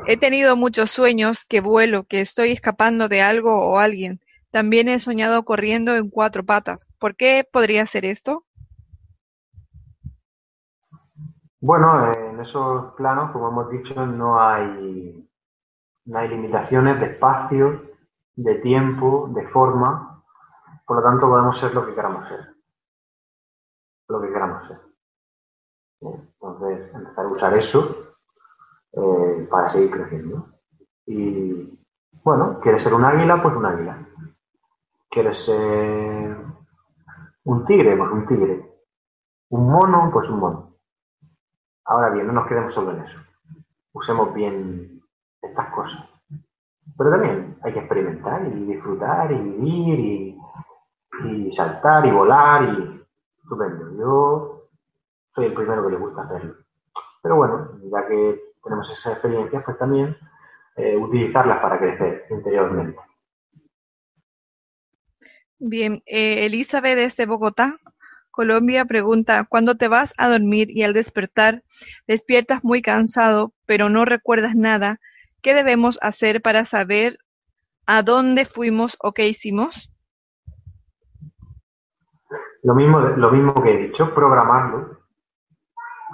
[0.06, 4.20] He tenido muchos sueños que vuelo, que estoy escapando de algo o alguien.
[4.50, 6.90] También he soñado corriendo en cuatro patas.
[6.98, 8.45] ¿Por qué podría ser esto?
[11.66, 15.28] Bueno, en esos planos, como hemos dicho, no hay,
[16.04, 17.82] no hay limitaciones de espacio,
[18.36, 20.22] de tiempo, de forma.
[20.86, 22.54] Por lo tanto, podemos ser lo que queramos ser.
[24.06, 24.80] Lo que queramos ser.
[26.02, 28.14] Entonces, empezar a usar eso
[28.92, 30.46] eh, para seguir creciendo.
[31.04, 31.80] Y
[32.22, 33.42] bueno, ¿quieres ser un águila?
[33.42, 34.08] Pues un águila.
[35.10, 36.36] ¿Quieres ser
[37.42, 37.96] un tigre?
[37.96, 38.84] Pues un tigre.
[39.48, 40.10] ¿Un mono?
[40.12, 40.65] Pues un mono.
[41.86, 43.18] Ahora bien, no nos quedemos solo en eso.
[43.92, 45.00] Usemos bien
[45.40, 46.04] estas cosas.
[46.96, 53.06] Pero también hay que experimentar y disfrutar y vivir y, saltar y volar y
[53.42, 53.96] estupendo.
[53.98, 54.68] Yo
[55.34, 56.54] soy el primero que le gusta hacerlo.
[57.22, 60.16] Pero bueno, ya que tenemos esa experiencia, pues también
[60.76, 62.98] eh, utilizarlas para crecer interiormente.
[65.58, 67.78] Bien, eh, Elizabeth desde Bogotá
[68.36, 71.62] Colombia pregunta, cuando te vas a dormir y al despertar
[72.06, 75.00] despiertas muy cansado, pero no recuerdas nada,
[75.40, 77.18] ¿qué debemos hacer para saber
[77.86, 79.90] a dónde fuimos o qué hicimos?
[82.62, 85.00] Lo mismo, lo mismo que he dicho, programarlo.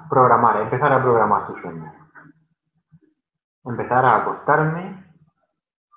[0.08, 1.92] Programar, empezar a programar tu sueño.
[3.64, 5.12] Empezar a acostarme,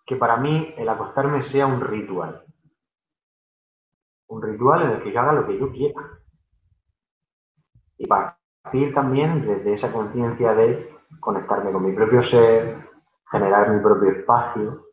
[0.08, 2.45] que para mí el acostarme sea un ritual
[4.28, 6.02] un ritual en el que yo haga lo que yo quiera.
[7.98, 12.78] Y partir también desde esa conciencia de conectarme con mi propio ser,
[13.30, 14.86] generar mi propio espacio,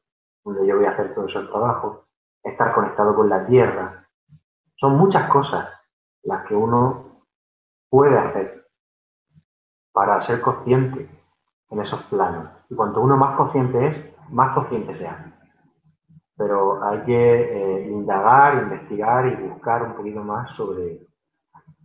[0.45, 2.07] donde yo voy a hacer todo ese trabajo,
[2.43, 4.09] estar conectado con la tierra.
[4.77, 5.69] Son muchas cosas
[6.23, 7.25] las que uno
[7.89, 8.67] puede hacer
[9.93, 11.09] para ser consciente
[11.71, 12.49] en esos planos.
[12.71, 15.42] Y cuanto uno más consciente es, más consciente se hace.
[16.43, 21.07] Pero hay que eh, indagar, investigar y buscar un poquito más sobre,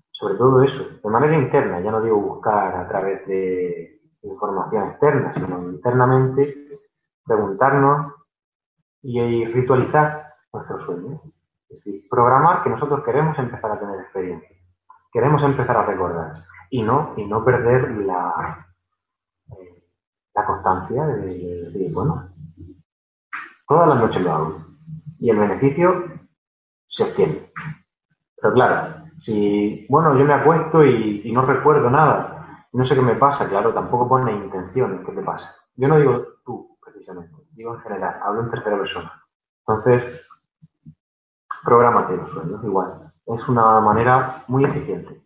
[0.10, 5.32] sobre todo eso, de manera interna, ya no digo buscar a través de información externa,
[5.36, 6.80] sino internamente
[7.24, 8.14] preguntarnos
[9.04, 11.22] y ritualizar nuestros sueños.
[11.70, 14.58] Es decir, programar que nosotros queremos empezar a tener experiencia,
[15.14, 18.66] queremos empezar a recordar y no, y no perder la,
[19.52, 19.84] eh,
[20.34, 22.30] la constancia de decir, bueno,
[23.68, 24.66] todas las noches lo hago
[25.20, 26.06] y el beneficio
[26.88, 27.52] se obtiene.
[28.42, 33.16] Pero claro, si, bueno, yo me acuesto y, no recuerdo nada, no sé qué me
[33.16, 35.54] pasa, claro, tampoco pone intención qué te pasa.
[35.76, 39.24] Yo no digo tú, precisamente, digo en general, hablo en tercera persona.
[39.68, 40.22] Entonces,
[41.64, 43.12] prográmate los sueños, igual.
[43.26, 45.22] Es una manera muy eficiente.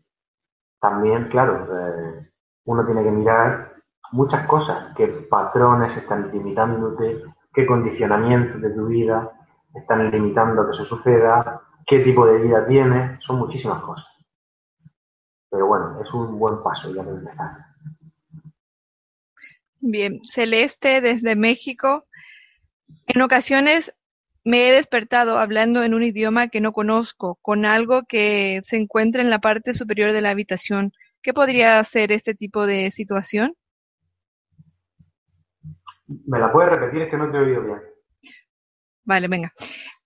[0.79, 2.31] También, claro, eh,
[2.65, 3.75] uno tiene que mirar
[4.11, 7.23] muchas cosas, qué patrones están limitándote,
[7.53, 9.31] qué condicionamientos de tu vida
[9.73, 14.05] están limitando que eso suceda, qué tipo de vida tiene, son muchísimas cosas.
[15.49, 17.51] Pero bueno, es un buen paso ya para empezar.
[19.79, 22.05] Bien, Celeste desde México.
[23.07, 23.93] En ocasiones
[24.43, 29.21] me he despertado hablando en un idioma que no conozco, con algo que se encuentra
[29.21, 30.93] en la parte superior de la habitación.
[31.21, 33.55] ¿Qué podría ser este tipo de situación?
[36.25, 37.03] ¿Me la puedes repetir?
[37.03, 37.79] Es que no te he oído bien.
[39.03, 39.51] Vale, venga.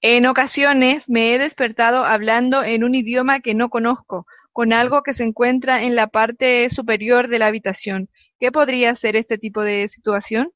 [0.01, 5.13] En ocasiones me he despertado hablando en un idioma que no conozco, con algo que
[5.13, 8.09] se encuentra en la parte superior de la habitación.
[8.39, 10.51] ¿Qué podría ser este tipo de situación?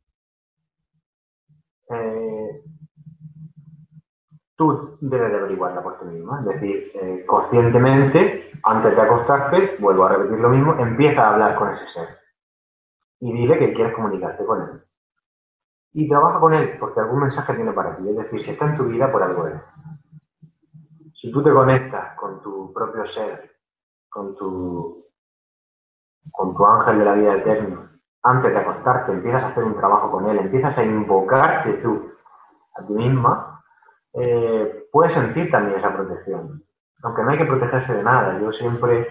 [1.90, 2.62] Eh,
[4.56, 6.42] tú debes de averiguarla por ti misma.
[6.42, 11.56] Es decir, eh, conscientemente, antes de acostarte, vuelvo a repetir lo mismo, empieza a hablar
[11.58, 12.08] con ese ser.
[13.22, 14.89] Y dile que quieres comunicarte con él
[15.94, 18.10] y trabaja con él porque algún mensaje tiene para ti.
[18.10, 19.62] Es decir, si está en tu vida, por algo es.
[21.16, 23.52] Si tú te conectas con tu propio ser,
[24.10, 25.06] con tu,
[26.32, 27.92] con tu ángel de la vida eterna,
[28.24, 32.12] antes de acostarte, empiezas a hacer un trabajo con él, empiezas a invocarte tú
[32.76, 33.62] a ti misma,
[34.14, 36.64] eh, puedes sentir también esa protección.
[37.04, 38.40] Aunque no hay que protegerse de nada.
[38.40, 39.08] Yo siempre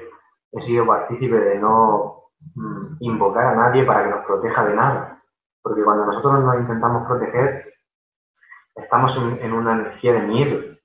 [0.53, 2.25] he sido partícipe de no
[2.55, 5.18] mm, invocar a nadie para que nos proteja de nada
[5.63, 7.75] porque cuando nosotros nos intentamos proteger,
[8.77, 10.79] estamos en, una energía de miedo.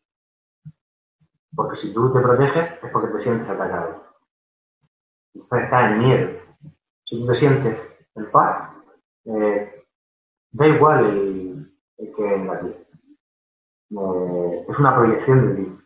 [1.56, 4.04] Porque si tú te proteges es porque te sientes atacado.
[5.34, 6.40] Entonces estás en miedo.
[7.06, 7.80] Si tú te sientes
[8.16, 8.72] en paz,
[9.26, 9.86] eh,
[10.52, 12.68] da igual el, que venga aquí.
[13.92, 15.80] Eh, es una proyección de ti.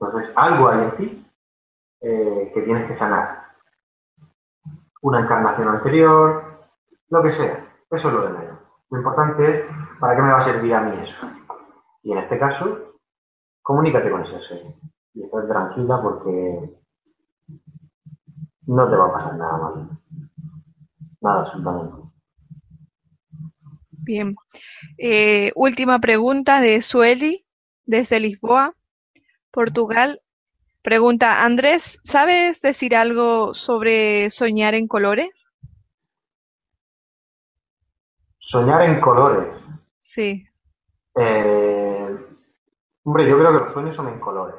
[0.00, 1.26] Entonces, algo hay en ti
[2.00, 3.44] eh, que tienes que sanar.
[5.02, 6.66] Una encarnación anterior,
[7.10, 7.73] lo que sea.
[7.96, 8.58] Eso es lo de menos.
[8.90, 9.64] Lo importante es
[10.00, 11.30] para qué me va a servir a mí eso.
[12.02, 12.98] Y en este caso,
[13.62, 14.62] comunícate con ese ser.
[15.14, 16.70] Y estés tranquila porque
[18.66, 19.88] no te va a pasar nada mal.
[21.20, 21.96] Nada, absolutamente.
[23.90, 24.36] Bien.
[24.98, 27.46] Eh, última pregunta de Sueli,
[27.86, 28.74] desde Lisboa,
[29.50, 30.20] Portugal.
[30.82, 35.53] Pregunta, Andrés, ¿sabes decir algo sobre soñar en colores?
[38.46, 39.48] Soñar en colores.
[40.00, 40.46] Sí.
[41.16, 42.16] Eh,
[43.04, 44.56] hombre, yo creo que los sueños son en colores.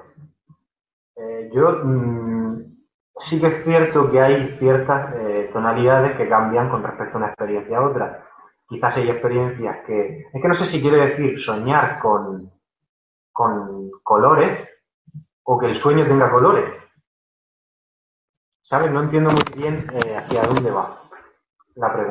[1.15, 2.77] Eh, yo mm,
[3.19, 7.27] sí que es cierto que hay ciertas eh, tonalidades que cambian con respecto a una
[7.27, 8.27] experiencia a otra.
[8.67, 10.25] Quizás hay experiencias que...
[10.33, 12.51] Es que no sé si quiere decir soñar con,
[13.31, 14.67] con colores
[15.43, 16.73] o que el sueño tenga colores.
[18.63, 18.91] ¿Sabes?
[18.91, 21.04] No entiendo muy bien hacia dónde va.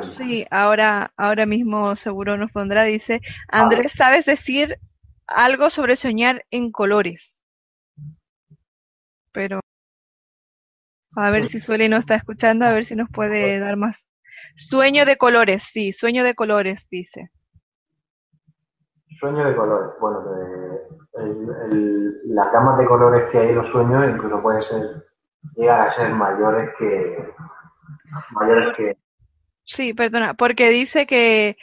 [0.00, 4.76] Sí, ahora, ahora mismo seguro nos pondrá, dice, Andrés, ¿sabes decir
[5.26, 7.40] algo sobre soñar en colores?
[9.32, 9.60] Pero
[11.16, 14.04] a ver si Sueli no está escuchando, a ver si nos puede dar más.
[14.56, 17.30] Sueño de colores, sí, sueño de colores, dice.
[19.18, 20.24] Sueño de colores, bueno,
[21.14, 25.06] el, las gamas de colores que hay en los sueños incluso pueden ser,
[25.54, 27.32] llegar a ser mayores que,
[28.32, 28.96] mayores que,
[29.64, 31.56] Sí, perdona, porque dice que,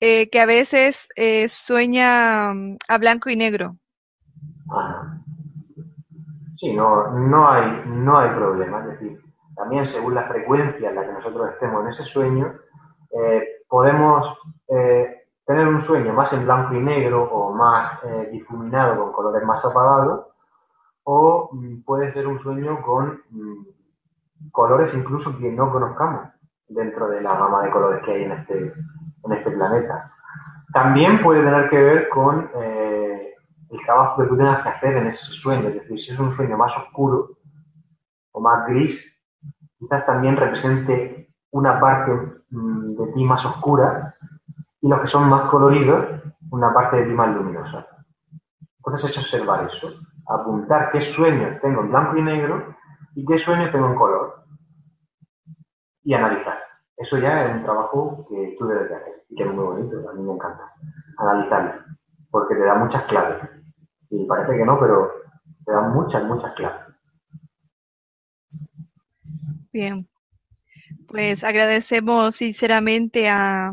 [0.00, 3.76] eh, que a veces eh, sueña mm, a blanco y negro.
[6.56, 8.80] Sí, no, no, hay, no hay problema.
[8.80, 9.20] Es decir,
[9.56, 12.54] también según la frecuencia en la que nosotros estemos en ese sueño,
[13.10, 14.38] eh, podemos
[15.46, 20.26] tener un sueño más en blanco y negro o más difuminado con colores más apagados,
[21.04, 23.77] o mm, puede ser un sueño con mm,
[24.52, 26.28] colores incluso que no conozcamos
[26.68, 28.72] dentro de la gama de colores que hay en este,
[29.24, 30.12] en este planeta.
[30.72, 32.50] También puede tener que ver con
[33.70, 36.34] el trabajo que tú tengas que hacer en ese sueño, es decir, si es un
[36.34, 37.38] sueño más oscuro
[38.32, 39.18] o más gris,
[39.78, 42.12] quizás también represente una parte
[42.50, 44.14] mm, de ti más oscura
[44.80, 46.06] y los que son más coloridos,
[46.50, 47.86] una parte de ti más luminosa.
[48.78, 49.88] Entonces es observar eso,
[50.26, 52.76] apuntar qué sueños tengo en blanco y negro
[53.18, 54.44] y qué sueños tengo en color
[56.04, 56.56] y analizar.
[56.96, 60.08] Eso ya es un trabajo que tú debes de hacer y que es muy bonito,
[60.08, 60.72] a mí me encanta
[61.16, 61.82] analizarlo,
[62.30, 63.42] porque te da muchas claves.
[64.10, 65.10] Y parece que no, pero
[65.66, 66.80] te da muchas, muchas claves.
[69.72, 70.08] Bien,
[71.08, 73.72] pues agradecemos sinceramente a,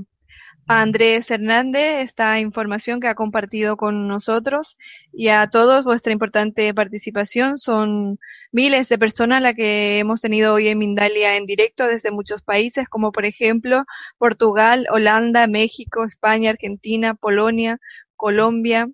[0.67, 4.77] Andrés Hernández esta información que ha compartido con nosotros
[5.13, 7.59] y a todos vuestra importante participación.
[7.59, 8.19] Son
[8.51, 12.89] miles de personas las que hemos tenido hoy en Mindalia en directo desde muchos países,
[12.89, 13.83] como por ejemplo
[14.17, 17.79] Portugal, Holanda, México, España, Argentina, Polonia,
[18.15, 18.87] Colombia,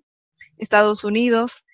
[0.58, 1.64] Estados Unidos,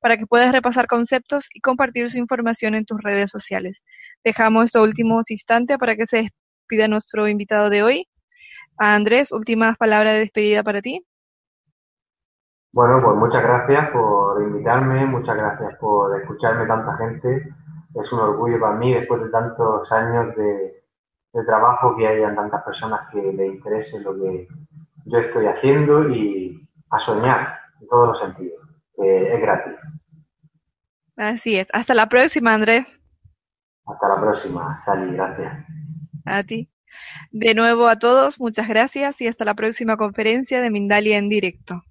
[0.00, 3.82] para que puedas repasar conceptos y compartir su información en tus redes sociales.
[4.24, 6.30] Dejamos estos últimos instantes para que se
[6.68, 8.08] despida nuestro invitado de hoy.
[8.78, 11.04] Andrés, últimas palabras de despedida para ti.
[12.72, 17.48] Bueno, pues muchas gracias por invitarme, muchas gracias por escucharme tanta gente.
[17.94, 20.74] Es un orgullo para mí después de tantos años de,
[21.46, 24.48] trabajo que hayan tantas personas que le interese lo que
[25.06, 28.57] yo estoy haciendo y a soñar en todos los sentidos.
[29.04, 29.74] Es gratis.
[31.16, 31.68] Así es.
[31.72, 33.00] Hasta la próxima, Andrés.
[33.86, 35.14] Hasta la próxima, Sally.
[35.14, 35.66] Gracias.
[36.24, 36.70] A ti.
[37.30, 41.82] De nuevo a todos, muchas gracias y hasta la próxima conferencia de Mindalia en directo.